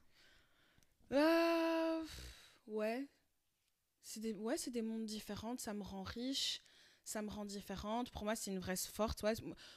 [1.12, 2.04] Euh,
[2.66, 3.08] ouais.
[4.02, 5.56] C'est des, ouais, c'est des mondes différents.
[5.58, 6.62] Ça me rend riche.
[7.04, 8.10] Ça me rend différente.
[8.10, 9.22] Pour moi, c'est une vraie force.
[9.22, 9.34] Ouais.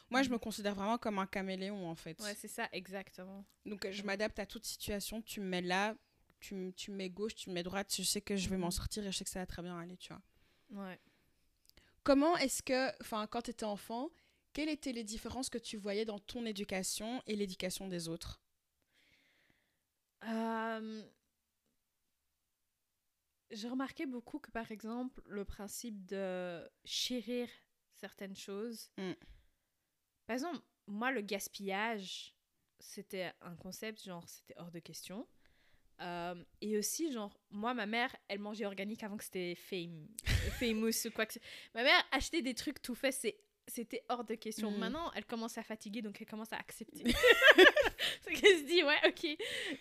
[0.10, 2.20] Moi, je me considère vraiment comme un caméléon, en fait.
[2.22, 3.46] Ouais, c'est ça, exactement.
[3.66, 5.22] Donc, euh, je m'adapte à toute situation.
[5.22, 5.96] Tu me mets là.
[6.40, 8.72] tu, tu mets gauche, tu mets droite, je sais que je vais m'en Mhm.
[8.72, 10.22] sortir et je sais que ça va très bien aller, tu vois.
[10.84, 11.00] Ouais.
[12.04, 14.10] Comment est-ce que, enfin, quand tu étais enfant,
[14.54, 18.42] quelles étaient les différences que tu voyais dans ton éducation et l'éducation des autres?
[20.26, 21.04] Euh,
[23.54, 27.48] J'ai remarqué beaucoup que, par exemple, le principe de chérir
[27.94, 28.90] certaines choses.
[28.98, 29.12] Mm.
[30.26, 32.34] Par exemple, moi, le gaspillage,
[32.80, 35.28] c'était un concept, genre, c'était hors de question.
[36.02, 40.08] Euh, et aussi, genre, moi, ma mère, elle mangeait organique avant que c'était fame,
[40.60, 41.40] famous ou quoi que ce
[41.74, 43.38] Ma mère achetait des trucs tout faits, c'est
[43.68, 44.72] c'était hors de question.
[44.72, 44.78] Mhm.
[44.78, 47.04] Maintenant, elle commence à fatiguer, donc elle commence à accepter.
[48.22, 49.38] c'est qu'elle se dit, ouais, ok.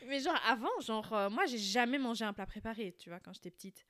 [0.06, 3.32] Mais genre, avant, genre, euh, moi, j'ai jamais mangé un plat préparé, tu vois, quand
[3.32, 3.84] j'étais petite.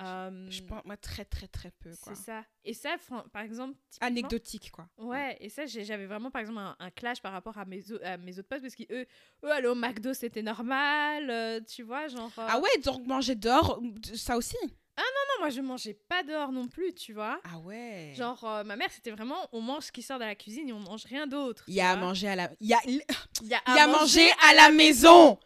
[0.00, 2.44] Euh, Je pense, moi, très, très, très peu, c'est ça.
[2.64, 2.96] Et ça,
[3.32, 3.76] par exemple.
[4.00, 4.88] Anecdotique, quoi.
[4.98, 8.16] Ouais, et ça, j'avais vraiment, par exemple, un, un clash par rapport à mes, à
[8.16, 9.06] mes autres potes, parce qu'eux,
[9.44, 12.32] eux, aller au McDo, c'était normal, euh, tu vois, genre...
[12.38, 13.80] euh, Ah ouais, donc manger dehors,
[14.14, 14.56] ça aussi?
[14.96, 17.40] Non, moi, je mangeais pas dehors non plus, tu vois.
[17.44, 18.12] Ah ouais.
[18.14, 20.72] Genre, euh, ma mère, c'était vraiment, on mange ce qui sort de la cuisine et
[20.72, 21.64] on mange rien d'autre.
[21.66, 22.50] il y a à manger à la.
[22.60, 23.02] Il y a, il
[23.40, 25.38] Il y a y a manger à la maison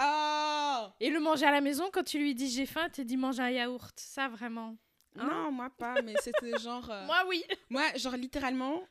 [0.00, 3.16] Oh Et le manger à la maison, quand tu lui dis j'ai faim, tu dis
[3.16, 3.98] manger un yaourt.
[3.98, 4.76] Ça, vraiment.
[5.16, 6.88] Hein Non, moi pas, mais c'était genre.
[6.90, 7.44] euh, Moi, oui.
[7.70, 8.82] Moi, genre littéralement,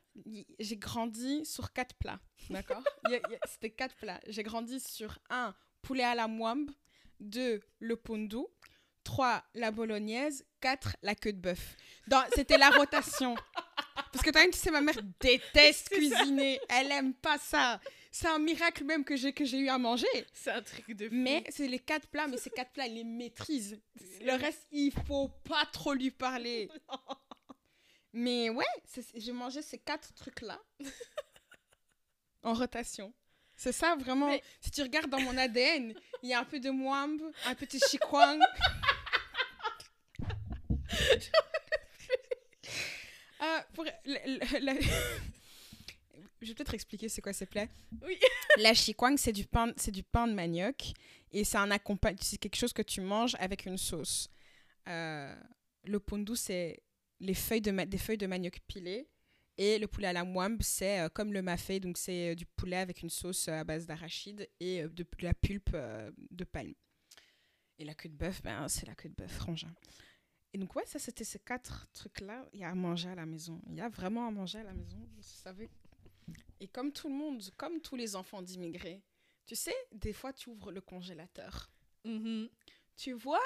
[0.60, 2.20] j'ai grandi sur quatre plats.
[2.50, 2.84] D'accord?
[3.48, 4.20] C'était quatre plats.
[4.28, 6.72] J'ai grandi sur un, poulet à la moimbe.
[7.20, 8.38] Deux, le pondu.
[9.04, 10.46] Trois, la bolognaise.
[10.60, 11.78] Quatre, la queue de bœuf.
[12.36, 13.36] C'était la rotation.
[14.12, 16.60] Parce que toi, tu sais, ma mère déteste cuisiner.
[16.70, 17.80] Elle aime pas ça.
[18.20, 20.08] C'est un miracle même que j'ai que j'ai eu à manger.
[20.34, 21.14] C'est un truc de fou.
[21.14, 23.80] Mais c'est les quatre plats, mais ces quatre plats, elle les maîtrise.
[24.22, 26.68] Le reste, il faut pas trop lui parler.
[28.14, 28.66] Mais ouais,
[29.14, 30.60] j'ai mangé ces quatre trucs-là
[32.42, 33.14] en rotation.
[33.56, 34.30] C'est ça vraiment.
[34.30, 35.94] Mais- Si tu regardes dans mon ADN,
[36.24, 38.40] il y a un peu de mwamb, un peu de chikwang.
[43.40, 43.86] Euh, pour
[46.42, 47.68] Je vais peut-être expliquer c'est quoi ces plats.
[48.02, 48.18] Oui.
[48.58, 50.94] La chikwang, c'est du pain, c'est du pain de manioc
[51.32, 51.70] et c'est un
[52.22, 54.30] c'est quelque chose que tu manges avec une sauce.
[54.88, 55.36] Euh,
[55.84, 56.82] le pondu, c'est
[57.20, 59.08] les feuilles de des feuilles de manioc pilées.
[59.60, 62.46] Et le poulet à la moimbe, c'est euh, comme le mafé, donc c'est euh, du
[62.46, 65.76] poulet avec une sauce à base d'arachide et de, de la pulpe
[66.30, 66.76] de palme.
[67.80, 69.74] Et la queue de bœuf, ben, c'est la queue de bœuf, frangin.
[70.54, 72.48] Et donc, ouais, ça, c'était ces quatre trucs-là.
[72.54, 73.62] Il y a à manger à la maison.
[73.68, 75.70] Il y a vraiment à manger à la maison, vous savez.
[76.60, 79.02] Et comme tout le monde, comme tous les enfants d'immigrés,
[79.46, 81.70] tu sais, des fois, tu ouvres le congélateur.
[82.04, 82.50] Mhm.
[82.96, 83.44] Tu vois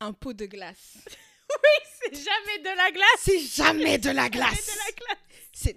[0.00, 0.98] un pot de glace.
[1.98, 3.20] C'est jamais de la glace.
[3.20, 4.78] C'est jamais de la glace.
[5.52, 5.74] C'est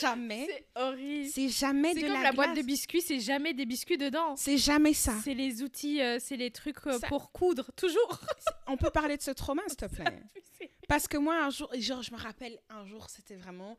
[0.00, 0.46] jamais.
[0.46, 1.30] C'est horrible.
[1.32, 4.36] C'est jamais C'est de comme la, la, boîte de biscuits, c'est jamais des biscuits dedans.
[4.36, 5.14] C'est jamais ça.
[5.24, 8.20] C'est les outils, euh, c'est les trucs euh, Ça- pour coudre, toujours.
[8.66, 10.22] On peut parler de ce trauma, s'il te plaît.
[10.86, 13.76] Parce que moi, un jour, genre, je me rappelle, un jour, c'était vraiment.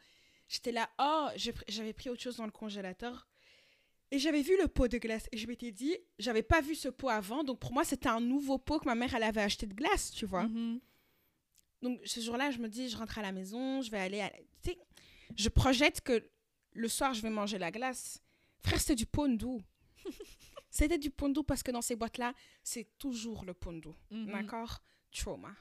[0.53, 1.29] J'étais là, oh,
[1.67, 3.27] j'avais pris autre chose dans le congélateur.
[4.11, 5.27] Et j'avais vu le pot de glace.
[5.31, 7.43] Et je m'étais dit, j'avais pas vu ce pot avant.
[7.43, 10.11] Donc pour moi, c'était un nouveau pot que ma mère, elle avait acheté de glace,
[10.11, 10.43] tu vois.
[10.43, 10.79] Mhm.
[11.81, 14.29] Donc ce jour-là, je me dis, je rentre à la maison, je vais aller à...
[14.61, 14.77] Tu sais,
[15.35, 16.23] je projette que
[16.73, 18.21] le soir, je vais manger la glace.
[18.59, 19.57] Frère, c'était du pondu.
[20.69, 23.89] c'était du pondu parce que dans ces boîtes-là, c'est toujours le pondu.
[24.11, 24.31] Mhm.
[24.31, 24.83] D'accord?
[25.11, 25.55] Trauma.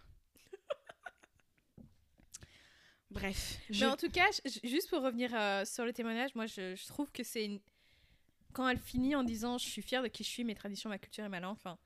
[3.13, 3.59] Bref.
[3.71, 4.27] Mais en tout cas,
[4.65, 7.61] juste pour revenir euh, sur le témoignage, moi je, je trouve que c'est une...
[8.53, 10.99] quand elle finit en disant je suis fière de qui je suis, mes traditions, ma
[10.99, 11.57] culture et ma langue.
[11.57, 11.79] Enfin,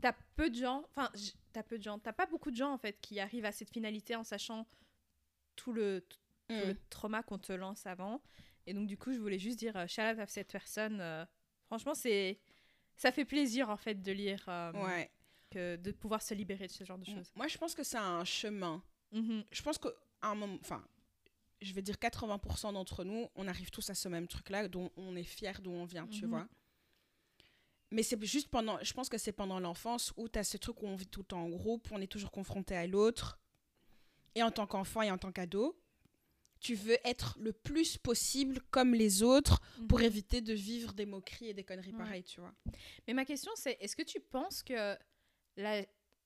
[0.00, 1.10] t'as peu de gens, enfin
[1.52, 3.70] t'as peu de gens, t'as pas beaucoup de gens en fait qui arrivent à cette
[3.70, 4.66] finalité en sachant
[5.56, 6.18] tout le tout
[6.50, 6.60] Mm.
[6.68, 8.22] le trauma qu'on te lance avant.
[8.66, 10.98] Et donc du coup, je voulais juste dire euh, shout out à cette personne.
[10.98, 11.26] euh,
[11.66, 12.38] franchement, c'est
[12.96, 15.10] ça fait plaisir en fait de lire, euh, Ouais.
[15.50, 17.30] que de pouvoir se libérer de ce genre de choses.
[17.34, 18.82] Moi, je pense que c'est un chemin.
[19.12, 19.44] Mhm.
[19.50, 19.88] Je pense qu'à
[20.22, 20.84] un moment, enfin,
[21.60, 25.16] je vais dire 80% d'entre nous, on arrive tous à ce même truc-là, dont on
[25.16, 26.30] est fier d'où on vient, tu Mhm.
[26.30, 26.48] vois.
[27.90, 30.82] Mais c'est juste pendant, je pense que c'est pendant l'enfance où tu as ce truc
[30.82, 33.38] où on vit tout le temps en groupe, on est toujours confronté à l'autre.
[34.34, 35.80] Et en tant qu'enfant et en tant qu'ado,
[36.60, 40.04] tu veux être le plus possible comme les autres pour Mhm.
[40.04, 41.98] éviter de vivre des moqueries et des conneries Ouais.
[41.98, 42.52] pareilles, tu vois.
[43.06, 44.96] Mais ma question, c'est est-ce que tu penses que
[45.56, 45.82] la,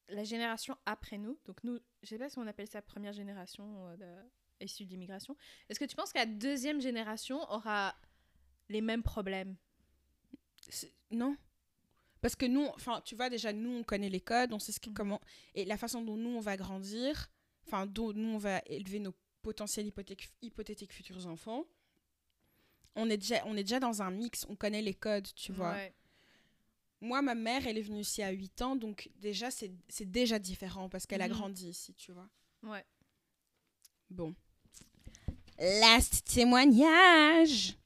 [0.08, 3.86] la génération après nous, donc nous, je sais pas si on appelle ça première génération
[3.88, 5.36] euh, de, issue de l'immigration,
[5.68, 7.94] est-ce que tu penses que la deuxième génération aura
[8.68, 9.56] les mêmes problèmes?
[11.10, 11.36] Non.
[12.20, 14.78] Parce que nous, enfin, tu vois, déjà, nous, on connaît les codes, on sait ce
[14.80, 14.94] qui, Mhm.
[14.94, 15.20] comment.
[15.54, 17.30] Et la façon dont nous, on va grandir,
[17.66, 21.64] enfin, dont nous, on va élever nos potentiels hypothétiques, hypothétiques futurs enfants,
[22.94, 25.72] on est, déjà, on est déjà dans un mix, on connaît les codes, tu vois.
[25.72, 25.94] Ouais.
[27.02, 29.70] Moi, ma mère, elle est venue ici à 8 ans, donc déjà, c'est
[30.10, 31.34] déjà différent parce qu'elle a Mhm.
[31.34, 32.28] grandi ici, tu vois.
[32.62, 32.84] Ouais.
[34.08, 34.34] Bon.
[35.58, 37.76] Last témoignage.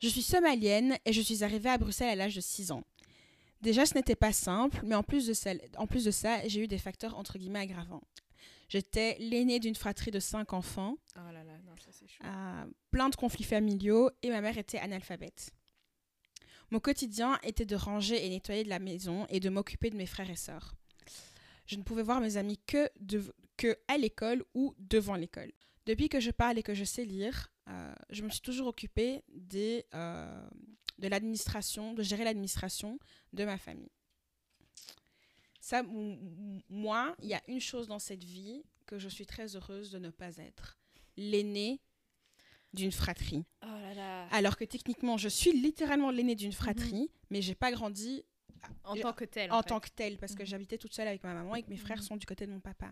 [0.00, 2.82] Je suis somalienne et je suis arrivée à Bruxelles à l'âge de 6 ans.
[3.60, 6.60] Déjà, ce n'était pas simple, mais en plus de ça, en plus de ça j'ai
[6.64, 8.02] eu des facteurs entre guillemets aggravants.
[8.68, 12.24] J'étais l'aînée d'une fratrie de 5 enfants, Oh là là, non, ça chaud.
[12.24, 15.50] euh, plein de conflits familiaux et ma mère était analphabète.
[16.72, 20.06] Mon quotidien était de ranger et nettoyer de la maison et de m'occuper de mes
[20.06, 20.74] frères et sœurs.
[21.66, 22.88] Je ne pouvais voir mes amis que,
[23.88, 25.52] à l'école ou devant l'école.
[25.84, 29.22] Depuis que je parle et que je sais lire, euh, je me suis toujours occupée
[29.92, 30.48] euh,
[30.98, 32.98] de l'administration, de gérer l'administration
[33.34, 33.92] de ma famille.
[36.70, 39.98] Moi, il y a une chose dans cette vie que je suis très heureuse de
[39.98, 40.78] ne pas être.
[41.18, 41.82] L'aînée
[42.72, 43.44] d'une fratrie.
[43.62, 44.26] Oh là là.
[44.30, 48.24] Alors que techniquement, je suis littéralement l'aînée d'une fratrie, mais j'ai pas grandi
[48.84, 49.50] En et- tant que tel.
[49.52, 50.46] en tant que telle parce que Mhm.
[50.46, 52.02] j'habitais toute seule avec ma maman et que mes frères Mhm.
[52.04, 52.90] sont du côté de mon papa.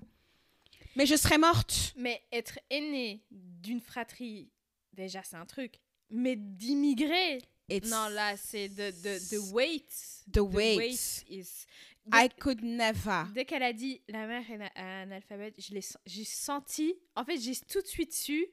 [0.96, 1.94] Mais je serais morte.
[1.96, 4.50] Mais être aîné d'une fratrie,
[4.92, 5.78] déjà c'est un truc.
[6.10, 7.38] Mais d'immigrer,
[7.84, 10.24] non là c'est the, the, the weight.
[10.32, 11.24] the weight.
[11.28, 11.66] is.
[12.12, 13.24] I could never.
[13.34, 16.94] dès qu'elle a dit la mère est na- un alphabet, je l'ai, j'ai senti.
[17.14, 18.46] En fait, j'ai tout de suite su.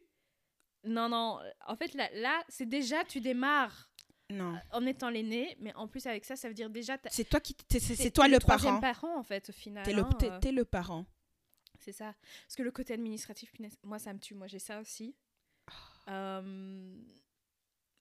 [0.87, 1.39] Non, non.
[1.67, 3.89] En fait, là, là c'est déjà, tu démarres
[4.29, 4.59] Non.
[4.71, 6.97] en étant l'aîné, mais en plus avec ça, ça veut dire déjà.
[7.09, 8.79] C'est toi qui c'est- c'est toi le parent.
[8.79, 9.83] parent en fait au final.
[9.85, 10.51] T'es le hein, euh.
[10.51, 11.05] le parent.
[11.79, 12.15] C'est ça.
[12.45, 14.33] Parce que le côté administratif, punaise, moi, ça me tue.
[14.33, 15.15] Moi, j'ai ça aussi.
[16.09, 16.95] Euh,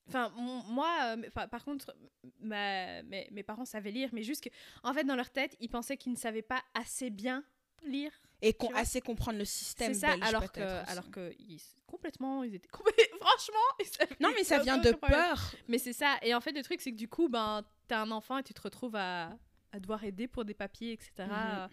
[0.08, 1.92] Enfin, moi, euh, par contre,
[2.38, 4.50] ma- mes, mes parents savaient lire, mais juste que,
[4.84, 7.42] en fait, dans leur tête, ils pensaient qu'ils ne savaient pas assez bien
[7.84, 8.12] lire.
[8.40, 10.92] Et qu'on assez comprendre le système C'est ça, belge alors que, peut-être aussi.
[10.92, 11.60] alors que, ils,
[11.96, 12.68] complètement, ils étaient
[13.20, 15.52] franchement, ils savaient Non mais ça vient de peur.
[15.68, 16.16] Mais c'est ça.
[16.22, 18.54] Et en fait, le truc, c'est que du coup, ben, t'as un enfant et tu
[18.54, 19.36] te retrouves à,
[19.72, 21.12] à devoir aider pour des papiers, etc.
[21.18, 21.68] Mhm.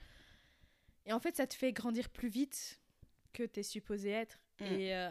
[1.06, 2.80] Et en fait, ça te fait grandir plus vite
[3.34, 4.40] que t'es supposé être.
[4.60, 4.66] Mm.
[4.66, 5.10] Et euh,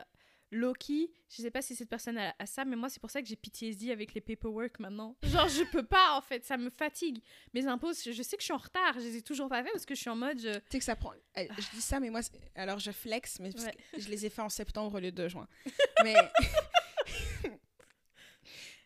[0.55, 3.23] Loki, je sais pas si cette personne a, a ça, mais moi, c'est pour ça
[3.23, 5.17] que j'ai PTSD avec les paperwork maintenant.
[5.23, 7.23] Genre, je peux pas, en fait, ça me fatigue.
[7.55, 9.65] Mes impôts, je, je sais que je suis en retard, je les ai toujours pas
[9.65, 10.39] fait parce que je suis en mode.
[10.39, 11.13] je- Tu sais que ça prend.
[11.37, 12.21] Je dis ça, mais moi,
[12.55, 13.75] alors je flex, mais Ouais.
[13.99, 15.49] je les ai fait en septembre au lieu de juin.
[16.05, 16.15] Mais.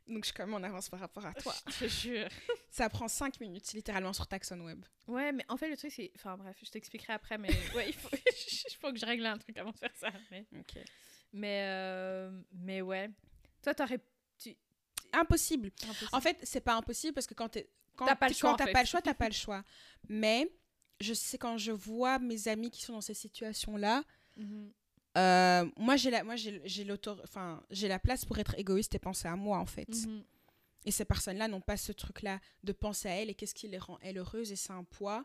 [0.08, 1.52] Donc je suis quand même en avance par rapport à toi.
[1.66, 2.28] Je te jure.
[2.70, 4.84] Ça prend 5 minutes littéralement sur Taxon Web.
[5.08, 6.12] Ouais, mais en fait, le truc, c'est.
[6.14, 8.08] Enfin, bref, je t'expliquerai après, mais ouais, il faut...
[8.92, 10.10] que je règle un truc avant de faire ça.
[10.30, 10.76] Mais, Ok.
[11.32, 13.10] Mais, euh, mais ouais.
[13.62, 14.00] Toi, t'aurais.
[14.38, 14.56] Tu...
[15.12, 15.70] Impossible.
[15.84, 16.10] Impossible.
[16.12, 18.52] En fait, c'est pas impossible parce que quand t'es quand T'as pas le quand choix,
[18.52, 19.64] en t'as pas le choix, t'as pas le choix.
[20.08, 20.50] Mais
[21.00, 24.04] je sais quand je vois mes amis qui sont dans ces situations-là,
[24.36, 24.70] Mhm.
[25.16, 26.34] euh, moi j'ai la moi
[27.24, 29.88] enfin la place pour être égoïste et penser à moi en fait.
[29.88, 30.22] Mhm.
[30.84, 33.78] Et ces personnes-là n'ont pas ce truc-là de penser à elles et qu'est-ce qui les
[33.78, 35.24] rend elles heureuses et c'est un poids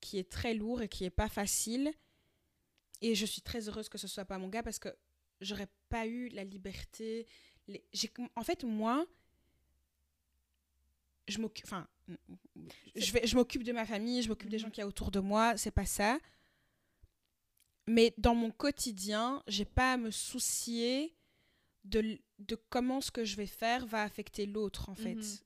[0.00, 1.92] qui est très lourd et qui est pas facile.
[3.00, 4.88] Et je suis très heureuse que ce soit pas mon gars parce que
[5.42, 7.26] j'aurais pas eu la liberté.
[7.68, 7.84] les-
[8.36, 9.06] En fait, moi,
[11.28, 11.64] je m'occupe.
[11.66, 11.86] Enfin,
[12.96, 14.62] je, vais- je m'occupe de ma famille, je m'occupe des Mhm.
[14.64, 16.18] gens qui y a autour de moi, c'est pas ça.
[17.86, 21.14] Mais dans mon quotidien, j'ai pas à me soucier
[21.84, 25.14] de, de comment ce que je vais faire va affecter l'autre, en fait.
[25.14, 25.38] Mhm.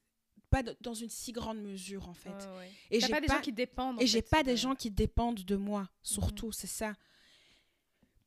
[0.50, 2.30] Pas de- dans une si grande mesure, en fait.
[2.30, 2.70] Ouais, ouais.
[2.90, 3.96] Et j'ai pas des pas, gens qui dépendent.
[3.96, 6.94] en et j'ai pas de- des gens qui dépendent de moi, surtout, c'est ça.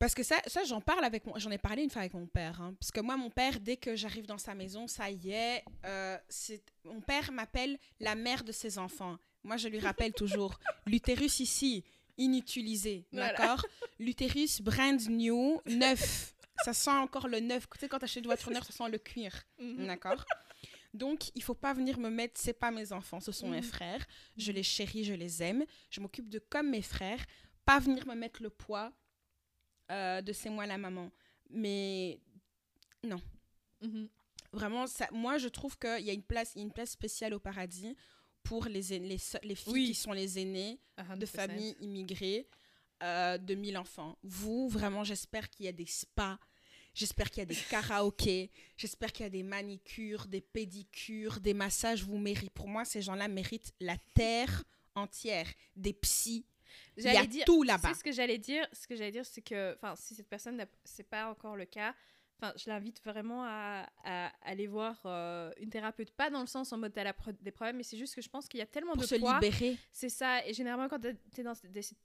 [0.00, 2.26] Parce que ça, ça j'en parle avec mon, j'en ai parlé une fois avec mon
[2.26, 2.60] père.
[2.60, 2.74] hein.
[2.80, 6.16] parce que moi, mon père, dès que j'arrive dans sa maison, ça y est, euh,
[6.28, 9.18] c'est, mon père m'appelle la mère de ses enfants.
[9.44, 11.84] Moi, je lui rappelle toujours l'utérus ici,
[12.16, 13.32] inutilisé, Voilà.
[13.34, 13.64] d'accord?
[13.98, 16.34] L'utérus brand new, neuf.
[16.64, 17.68] Ça sent encore le neuf.
[17.70, 19.32] Tu sais, quand t'achètes une voiture neuve, ça sent le cuir.
[19.58, 19.86] Mhm.
[19.86, 20.24] D'accord?
[20.92, 23.62] Donc, il faut pas venir me mettre, c'est pas mes enfants, ce sont mes Mhm.
[23.62, 24.04] frères.
[24.36, 25.64] Je les chéris, je les aime.
[25.90, 27.24] Je m'occupe de comme mes frères.
[27.64, 28.92] Pas venir me mettre le poids
[29.90, 31.10] euh, de c'est moi la maman.
[31.50, 32.20] Mais
[33.82, 34.08] Mhm.
[34.52, 36.90] vraiment, ça, moi, je trouve qu'il y a une place, il y a une place
[36.90, 37.96] spéciale au paradis
[38.42, 39.86] pour les, les, les filles Oui.
[39.86, 41.28] qui sont les aînées A de 100%.
[41.28, 42.46] familles immigrées
[43.02, 44.18] euh, de 1000 enfants.
[44.22, 46.38] Vous, vraiment, j'espère qu'il y a des spas,
[46.94, 51.54] j'espère qu'il y a des karaokés, j'espère qu'il y a des manicures, des pédicures, des
[51.54, 52.02] massages.
[52.04, 54.64] Vous méritez, pour moi, ces gens-là méritent la terre
[54.94, 56.44] entière, des psys.
[57.00, 57.44] Il y a J'allais dire.
[57.44, 57.94] tout là-bas.
[57.94, 58.66] ce que j'allais dire?
[58.72, 61.94] Ce que j'allais dire, c'est que, enfin, si cette personne, c'est pas encore le cas,
[62.38, 66.10] enfin, je l'invite vraiment à, à aller voir euh, une thérapeute.
[66.12, 68.48] Pas dans le sens en mode t'as des problèmes, mais c'est juste que je pense
[68.48, 69.34] qu'il y a tellement Pour de se poids.
[69.40, 69.76] libérer.
[69.92, 70.46] C'est ça.
[70.46, 71.08] Et généralement, quand tu
[71.40, 71.52] es dans,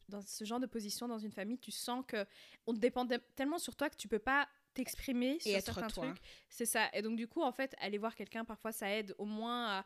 [0.10, 2.26] dans ce genre de position dans une famille, tu sens que
[2.68, 5.88] on dépend de- tellement sur toi que tu peux pas t'exprimer sur Et être certains
[5.88, 6.08] toi.
[6.08, 6.22] trucs.
[6.50, 6.90] C'est ça.
[6.94, 9.86] Et donc, du coup, en fait, aller voir quelqu'un, parfois, ça aide au moins à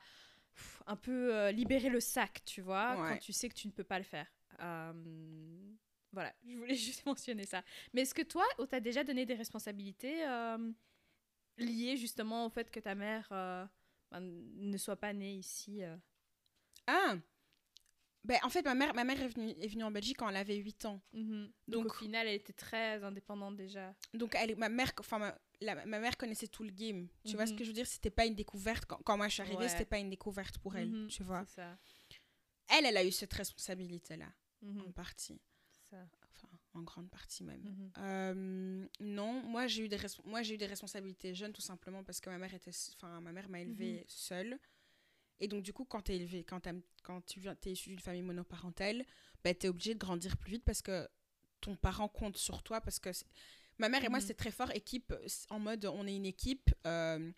[0.56, 3.10] pff, un peu euh, libérer le sac, tu vois, Ouais.
[3.10, 4.26] quand tu sais que tu ne peux pas le faire.
[4.62, 5.74] Euh,
[6.12, 7.64] voilà, je voulais juste mentionner ça.
[7.94, 10.72] Mais est-ce que toi, on t'a déjà donné des responsabilités euh,
[11.58, 13.66] liées justement au fait que ta mère euh,
[14.12, 15.82] ben, ne soit pas née ici
[16.88, 17.16] Ah
[18.24, 20.36] ben, En fait, ma mère, ma mère est, venue, est venue en Belgique quand elle
[20.38, 21.02] avait 8 ans.
[21.14, 23.96] Donc, Donc- au final, elle était très indépendante déjà.
[24.14, 27.08] Donc, elle, ma, mère, enfin, ma, la- ma mère connaissait tout le game.
[27.26, 27.58] Tu vois ce Mhm.
[27.60, 27.88] que je veux dire?
[27.88, 28.86] C'était pas une découverte.
[28.86, 29.70] Quand, quand moi je suis arrivée, Ouais.
[29.70, 30.90] c'était pas une découverte pour elle.
[30.90, 31.78] Mhm, Tu vois ça.
[32.72, 34.28] Elle, elle a eu cette responsabilité-là,
[34.62, 35.40] Mhm, en partie.
[35.72, 36.06] c'est ça.
[36.36, 37.62] Enfin, en grande partie même.
[37.62, 37.92] Mhm.
[37.98, 42.20] Euh, non, moi j'ai eu des moi j'ai eu des responsabilités jeunes tout simplement parce
[42.22, 44.58] que ma mère était enfin ma mère m'a élevée seule
[45.40, 46.68] et donc du coup quand tu es élevé quand
[47.04, 49.06] quand tu viens es issu d'une famille monoparentale,
[49.44, 51.08] bah, tu es obligé de grandir plus vite parce que
[51.62, 53.10] ton parent compte sur toi parce que
[53.80, 54.22] ma mère et moi Mhm.
[54.22, 55.14] c'était très fort équipe
[55.50, 57.32] en mode on est une équipe euh,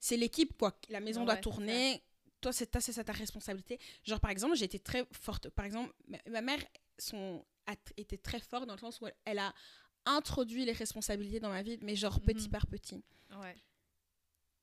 [0.00, 2.02] c'est l'équipe quoi la maison Ouais, doit tourner
[2.40, 5.64] toi c'est ta c'est ça ta responsabilité genre par exemple j'ai été très forte par
[5.64, 5.92] exemple
[6.26, 6.64] ma, mère
[6.98, 9.52] son a été très forte dans le sens où elle, elle a
[10.06, 12.50] introduit les responsabilités dans ma vie mais genre petit Mhm.
[12.50, 13.56] par petit Ouais.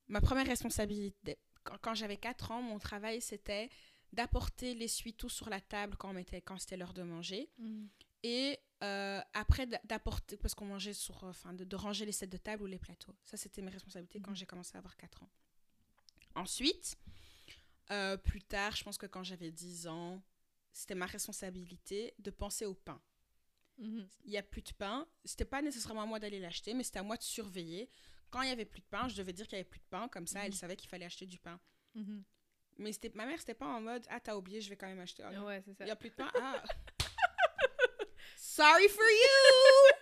[0.08, 3.70] ma première responsabilité quand, quand j'avais 4 ans mon travail c'était
[4.14, 7.90] d'apporter l'essuie-tout sur la table quand on mettait quand c'était l'heure de manger Mhm.
[8.24, 12.38] et euh, après d'apporter parce qu'on mangeait sur enfin de, de ranger les sets de
[12.38, 14.38] table ou les plateaux ça c'était mes responsabilités quand Mhm.
[14.38, 15.30] j'ai commencé à avoir 4 ans
[16.36, 16.98] ensuite
[17.92, 20.22] euh, plus tard je pense que quand j'avais 10 ans
[20.74, 23.02] c'était ma responsabilité de penser au pain
[23.78, 24.08] Mhm.
[24.24, 27.00] il y a plus de pain c'était pas nécessairement à moi d'aller l'acheter mais c'était
[27.00, 27.90] à moi de surveiller
[28.30, 29.86] quand il y avait plus de pain je devais dire qu'il y avait plus de
[29.90, 30.58] pain comme ça elle Mhm.
[30.58, 31.60] savait qu'il fallait acheter du pain
[31.94, 32.24] Mhm.
[32.78, 35.00] mais c'était ma mère c'était pas en mode ah t'as oublié je vais quand même
[35.00, 35.46] acheter non.
[35.46, 35.84] Ouais, c'est ça.
[35.84, 36.32] il y a plus de pain?
[36.36, 36.64] Ah
[38.38, 39.92] sorry for you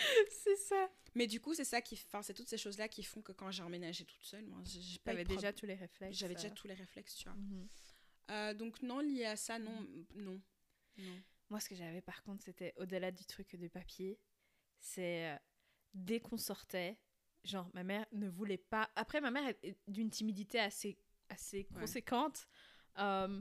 [0.30, 0.88] C'est ça.
[1.14, 3.50] Mais du coup, c'est ça qui, enfin, c'est toutes ces choses-là qui font que quand
[3.50, 6.16] j'ai emménagé toute seule, moi, j'ai pas de déjà tous les réflexes.
[6.16, 6.54] j'avais déjà euh.
[6.54, 7.36] tous les réflexes, tu vois.
[7.36, 7.68] Mhm.
[8.30, 10.40] Euh, donc non, lié à ça, non, non,
[10.98, 11.22] non.
[11.48, 14.20] Moi, ce que j'avais par contre, c'était au-delà du truc du papier.
[14.78, 15.36] C'est euh,
[15.94, 16.96] dès qu'on sortait,
[17.42, 18.88] genre ma mère ne voulait pas.
[18.94, 20.96] Après, ma mère est d'une timidité assez,
[21.28, 21.80] assez Ouais.
[21.80, 22.46] conséquente.
[22.98, 23.40] Euh,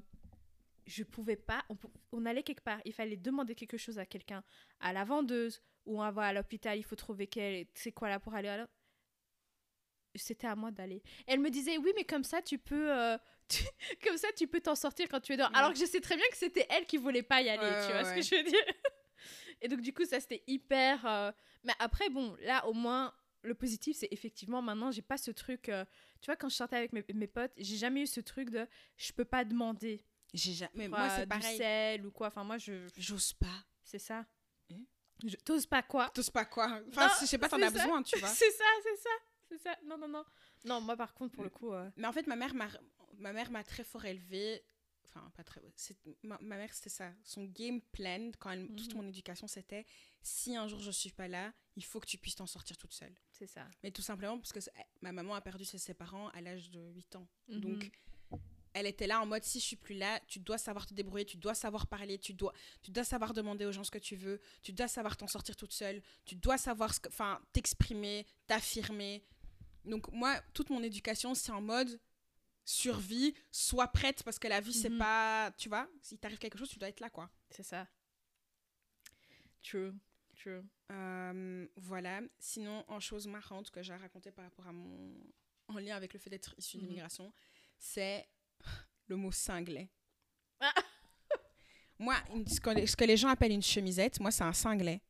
[0.87, 1.63] je pouvais pas.
[2.11, 4.43] On allait quelque part, il fallait demander quelque chose à quelqu'un,
[4.79, 7.65] à la vendeuse, ou on va à l'hôpital, il faut trouver quelle.
[7.73, 8.75] C'est quoi là pour aller à l'hôpital
[10.15, 11.01] c'était à moi d'aller.
[11.27, 13.17] Elle me disait oui mais comme ça tu peux euh,
[13.47, 13.63] tu-
[14.03, 15.49] comme ça tu peux t'en sortir quand tu es dehors.
[15.51, 15.57] Ouais.
[15.57, 17.85] Alors que je sais très bien que c'était elle qui voulait pas y aller, Ouais,
[17.85, 18.59] tu vois ouais, ce que je veux dire.
[19.61, 21.31] Et donc du coup ça c'était hyper euh,
[21.63, 23.13] mais après bon là au moins
[23.43, 25.85] le positif c'est effectivement maintenant j'ai pas ce truc euh,
[26.21, 28.67] tu vois quand je sortais avec mes, mes potes, j'ai jamais eu ce truc de
[28.97, 30.03] je peux pas demander
[30.33, 30.71] J'ai jamais.
[30.75, 31.57] Mais moi, c'est du pareil.
[31.57, 32.27] sel ou quoi.
[32.27, 33.63] Enfin moi je J'ose pas.
[33.83, 34.25] c'est ça.
[35.25, 38.01] Je t'ose pas quoi T'oses pas quoi Enfin, Non, je sais pas, t'en as besoin,
[38.03, 38.27] tu vois.
[38.33, 39.09] c'est ça, c'est ça,
[39.49, 39.75] c'est ça.
[39.85, 40.23] Non non non.
[40.65, 42.67] Non, moi par contre pour le coup euh, Mais en fait, ma mère m'a,
[43.17, 44.63] ma mère m'a très fort élevée.
[45.05, 45.59] Enfin, pas très.
[46.21, 47.11] Ma, ma mère, c'était ça.
[47.23, 49.01] Son game plan, quand elle, toute Mhm.
[49.01, 49.85] mon éducation, c'était
[50.21, 52.93] si un jour je suis pas là, il faut que tu puisses t'en sortir toute
[52.93, 53.15] seule.
[53.31, 53.67] c'est ça.
[53.81, 54.59] Mais tout simplement parce que
[55.01, 57.27] ma maman a perdu ses, ses parents à l'âge de 8 ans.
[57.47, 57.59] Mhm.
[57.59, 57.91] Donc,
[58.73, 61.25] elle était là en mode si je suis plus là, tu dois savoir te débrouiller,
[61.25, 64.15] tu dois savoir parler, tu dois, tu dois savoir demander aux gens ce que tu
[64.15, 69.23] veux, tu dois savoir t'en sortir toute seule, tu dois savoir enfin, t'exprimer, t'affirmer.
[69.85, 71.99] Donc, moi, toute mon éducation, c'est en mode
[72.65, 74.99] survie, sois prête parce que la vie, c'est Mhm.
[74.99, 75.51] pas.
[75.57, 77.29] Tu vois, si t'arrive quelque chose, tu dois être là, quoi.
[77.49, 77.87] C'est ça.
[79.63, 79.93] True,
[80.35, 80.61] true.
[80.91, 82.21] Euh, voilà.
[82.39, 85.13] Sinon, en chose marrante que j'ai raconté par rapport à mon.
[85.67, 86.83] en lien avec le fait d'être issu Mhm.
[86.83, 87.31] d'immigration,
[87.77, 88.27] c'est
[89.09, 89.89] le mot cinglet.
[90.59, 90.73] Ah.
[91.99, 94.53] moi, une- ce que, les, ce que les gens appellent une chemisette, moi, c'est un
[94.53, 95.01] cinglet.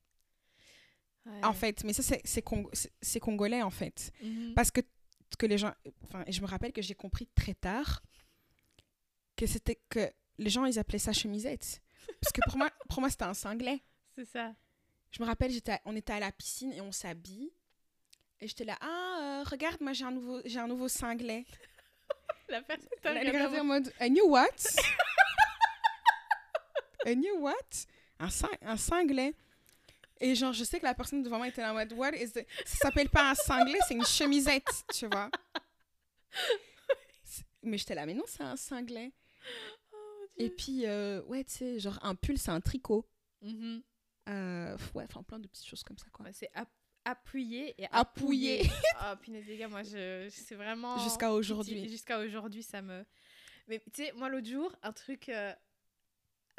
[1.25, 1.43] Ouais.
[1.45, 4.11] En fait, mais ça, c'est- c'est Cong- c'est- c'est congolais, en fait.
[4.23, 4.53] Mhm.
[4.55, 4.81] Parce que,
[5.37, 5.73] que les gens.
[6.05, 8.01] Enfin, et je me rappelle que j'ai compris très tard
[9.35, 11.81] que c'était que les gens, ils appelaient ça chemisette.
[12.21, 13.83] Parce que pour moi, pour moi c'était un cinglet.
[14.15, 14.55] c'est ça.
[15.11, 17.51] Je me rappelle, j'étais on était à la piscine et on s'habille.
[18.41, 21.45] Et j'étais là, ah, euh, regarde, moi j'ai un nouveau, j'ai un nouveau cinglet.
[22.49, 24.47] La personne elle regardait en mode, a new what?
[27.05, 27.53] a new what?
[28.19, 29.33] Un, cin- un cinglet.
[30.19, 32.45] Et genre, je sais que la personne devant moi était en mode, what is the...
[32.65, 35.29] Ça s'appelle pas un cinglet, c'est une chemisette, tu vois.
[37.63, 39.11] Mais j'étais là, mais non, c'est un cinglet.
[40.37, 43.05] Et puis, euh, ouais, tu sais, genre, un pull, c'est un tricot.
[43.41, 43.83] Mhm.
[44.29, 46.25] Euh, ouais, enfin, plein de petites choses comme ça, quoi.
[46.25, 46.49] Ouais, c'est
[47.05, 48.61] app- appuyer et Appuyer.
[48.61, 48.71] appuyer.
[49.01, 50.97] Ah, punaise, les gars, moi, je, c'est vraiment.
[50.99, 51.87] Jusqu'à aujourd'hui.
[51.89, 53.05] Jusqu'à aujourd'hui, ça me.
[53.67, 55.29] Mais tu sais, moi, l'autre jour, un truc.
[55.29, 55.53] euh,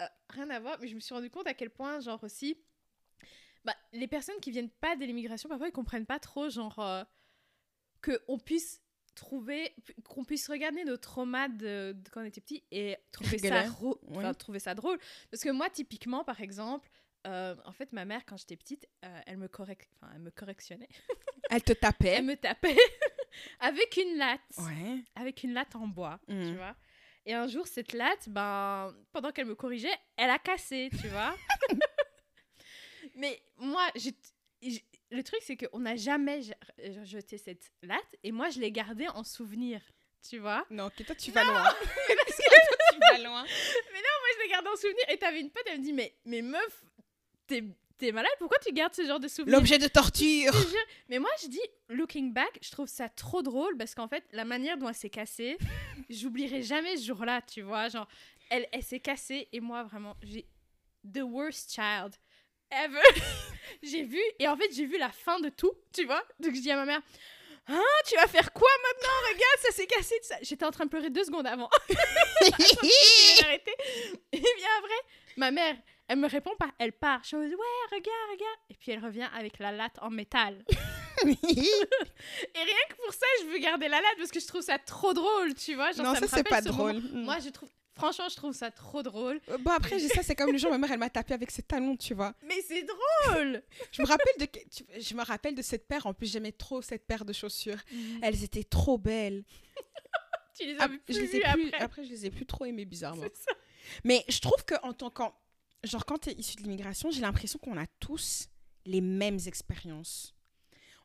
[0.01, 2.57] euh, rien à voir, mais je me suis rendu compte à quel point, genre aussi.
[3.65, 6.79] Bah, les personnes qui viennent pas de l'immigration, parfois, ils comprennent pas trop, genre.
[6.79, 7.05] euh,
[8.01, 8.81] que on puisse
[9.15, 9.75] trouver
[10.05, 13.95] qu'on puisse regarder nos traumas de, de quand on était petit et trouver ça, Ouais.
[14.17, 14.99] enfin, trouver ça drôle.
[15.31, 16.89] Parce que moi, typiquement, par exemple,
[17.27, 19.89] euh, en fait, ma mère, quand j'étais petite, euh, elle, me correct...
[20.01, 20.89] enfin, elle me correctionnait.
[21.53, 22.11] Elle te tapait.
[22.11, 22.77] Elle me tapait
[23.61, 24.41] avec une latte.
[24.59, 25.03] Ouais.
[25.17, 26.77] Avec une latte en bois, tu vois.
[27.27, 31.35] Et un jour, cette latte, ben, pendant qu'elle me corrigeait, elle a cassé, tu vois.
[33.17, 34.15] Mais moi, j'ai-
[35.11, 38.17] le truc, c'est qu'on n'a jamais je- je- jeté cette latte.
[38.23, 39.81] Et moi, je l'ai gardée en souvenir,
[40.29, 40.65] tu vois.
[40.71, 41.63] Non, ok, toi tu vas loin.
[41.65, 43.43] Parce que tu vas loin.
[43.43, 43.47] moi,
[44.37, 45.05] je l'ai gardée en souvenir.
[45.09, 46.85] Et t'avais une pote, elle me dit, mais, mais meuf,
[47.51, 47.65] t'es
[47.99, 49.59] t'es malade, pourquoi tu gardes ce genre de souvenirs?
[49.59, 50.53] L'objet de torture.
[51.11, 54.47] Mais moi, je dis, looking back, je trouve ça trop drôle parce qu'en fait, la
[54.47, 55.59] manière dont elle s'est cassée,
[56.09, 57.91] j'oublierai jamais ce jour-là, tu vois.
[57.91, 58.09] Genre,
[58.49, 60.47] elle, elle s'est cassée et moi, vraiment, j'ai
[61.05, 62.15] the worst child
[62.71, 63.21] ever.
[63.83, 66.25] j'ai vu, et en fait, j'ai vu la fin de tout, tu vois.
[66.39, 67.03] Donc, je dis à ma mère,
[67.67, 69.15] Hein, tu vas faire quoi maintenant?
[69.29, 70.15] Regarde, ça s'est cassé.
[70.23, 70.37] ça.
[70.43, 71.69] J'étais en train de pleurer deux secondes avant.
[72.41, 73.71] J'ai arrêté.
[74.33, 75.01] Et bien après,
[75.37, 75.77] ma mère,
[76.11, 76.71] elle me répond pas.
[76.79, 77.21] Elle part.
[77.23, 77.57] Je suis en mode, ouais,
[77.91, 78.59] regarde, regarde.
[78.69, 80.65] Et puis elle revient avec la latte en métal.
[81.25, 84.79] Et rien que pour ça, je veux garder la latte parce que je trouve ça
[84.79, 85.93] trop drôle, tu vois.
[85.93, 86.95] Genre, non, ça, c'est pas ce drôle.
[87.01, 87.25] moment.
[87.25, 87.69] Moi, je trouve.
[87.95, 89.41] Franchement, je trouve ça trop drôle.
[89.51, 91.63] Euh, Bon après, ça, c'est comme le jour ma mère elle m'a tapé avec ses
[91.63, 92.33] talons, tu vois.
[92.43, 96.15] Mais c'est drôle Je me rappelle de tu- je me rappelle de cette paire en
[96.15, 97.77] plus j'aimais trop cette paire de chaussures.
[98.23, 99.45] Elles étaient trop belles.
[100.59, 101.81] Tu les Ah, avais plus je les ai plus après.
[101.85, 102.05] après.
[102.05, 103.25] je les ai plus trop aimées bizarrement.
[104.05, 105.35] Mais je trouve que en tant qu'en
[105.85, 108.49] genre quand tu es issu de l'immigration, j'ai l'impression qu'on a tous
[108.87, 110.35] les mêmes expériences.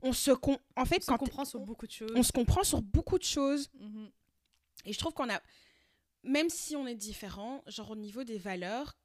[0.02, 2.12] On se con- en fait On se comprend sur beaucoup de choses.
[2.16, 4.12] on se comprend sur beaucoup de choses Mhm.
[4.86, 5.42] et je trouve qu'on a
[6.24, 8.98] même si on est différent, genre au niveau des valeurs,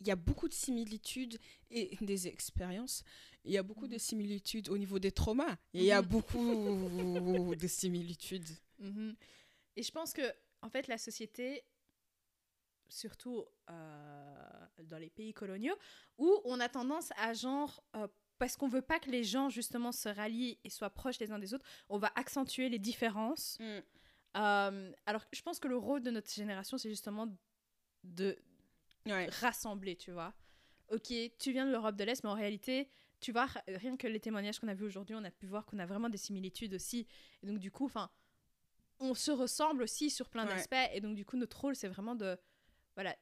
[0.00, 1.38] il y a beaucoup de similitudes
[1.70, 3.02] et des expériences.
[3.44, 5.56] Il y a beaucoup de similitudes au niveau des traumas.
[5.72, 6.08] Il y a Mhm.
[6.08, 8.48] beaucoup de similitudes.
[8.78, 9.16] Mhm.
[9.76, 10.22] Et je pense que,
[10.62, 11.62] en fait, la société,
[12.88, 15.76] surtout euh, dans les pays coloniaux,
[16.18, 18.06] où on a tendance à genre, euh,
[18.38, 21.38] parce qu'on veut pas que les gens justement se rallient et soient proches les uns
[21.38, 23.58] des autres, on va accentuer les différences.
[24.36, 27.26] Euh, alors, je pense que le rôle de notre génération, c'est justement
[28.04, 28.36] de
[29.06, 29.28] Ouais.
[29.40, 30.34] rassembler, tu vois.
[30.90, 32.88] Ok, tu viens de l'Europe de l'Est, mais en réalité,
[33.20, 35.78] tu vois, rien que les témoignages qu'on a vus aujourd'hui, on a pu voir qu'on
[35.78, 37.06] a vraiment des similitudes aussi.
[37.42, 38.10] Et donc, du coup, enfin,
[39.00, 40.54] on se ressemble aussi sur plein Ouais.
[40.54, 40.90] d'aspects.
[40.92, 42.36] Et donc, du coup, notre rôle, c'est vraiment de,
[42.96, 43.14] voilà,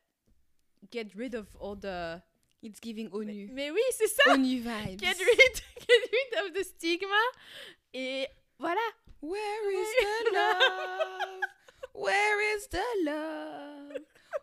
[0.91, 2.21] get rid of all the...
[2.63, 3.49] It's giving Mais, ONU.
[3.53, 4.33] mais oui, c'est ça!
[4.33, 4.99] ONU vibes.
[4.99, 7.21] Get rid, get rid of the stigma.
[7.93, 8.27] Et
[8.59, 8.81] voilà.
[9.21, 11.41] Where is the love?
[11.95, 13.93] Where is the love?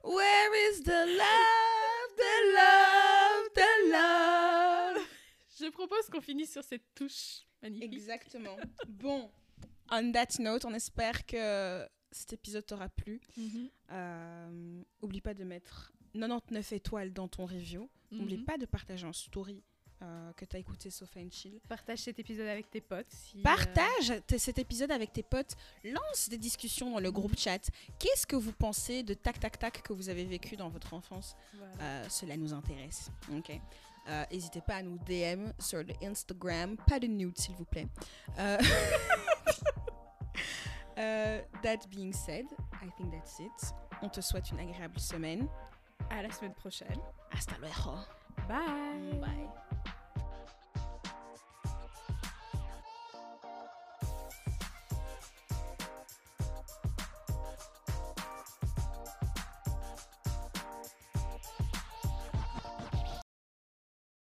[0.03, 2.15] Where is the love?
[2.17, 5.07] The love, the love.
[5.59, 7.93] Je propose qu'on finisse sur cette touche magnifique.
[7.93, 8.55] Exactement.
[8.87, 9.31] Bon,
[9.89, 13.21] on that note, on espère que cet épisode t'aura plu.
[13.37, 13.69] Mhm.
[13.91, 17.89] Euh, oublie pas de mettre 99 étoiles dans ton review.
[18.11, 18.45] N'oublie Mhm.
[18.45, 19.63] pas de partager en story
[20.03, 21.59] euh, que tu as écouté Sofa and Chill.
[21.69, 23.05] Partage cet épisode avec tes potes.
[23.09, 25.55] si, euh, Partage cet épisode avec tes potes.
[25.83, 27.69] Lance des discussions dans le groupe chat.
[27.99, 31.35] Qu'est-ce que vous pensez de tac tac tac que vous avez vécu dans votre enfance?
[31.53, 31.73] Voilà.
[31.81, 33.09] Euh, Cela nous intéresse.
[33.31, 33.51] Ok.
[34.31, 36.75] N'hésitez pas à nous DM sur le Instagram.
[36.87, 37.87] Pas de nude, s'il vous plaît.
[40.97, 43.73] Euh, that being said, I think that's it.
[44.01, 45.47] On te souhaite une agréable semaine.
[46.09, 46.99] À la semaine prochaine.
[47.31, 47.97] Hasta luego.
[48.47, 49.19] Bye.
[49.19, 49.49] Bye.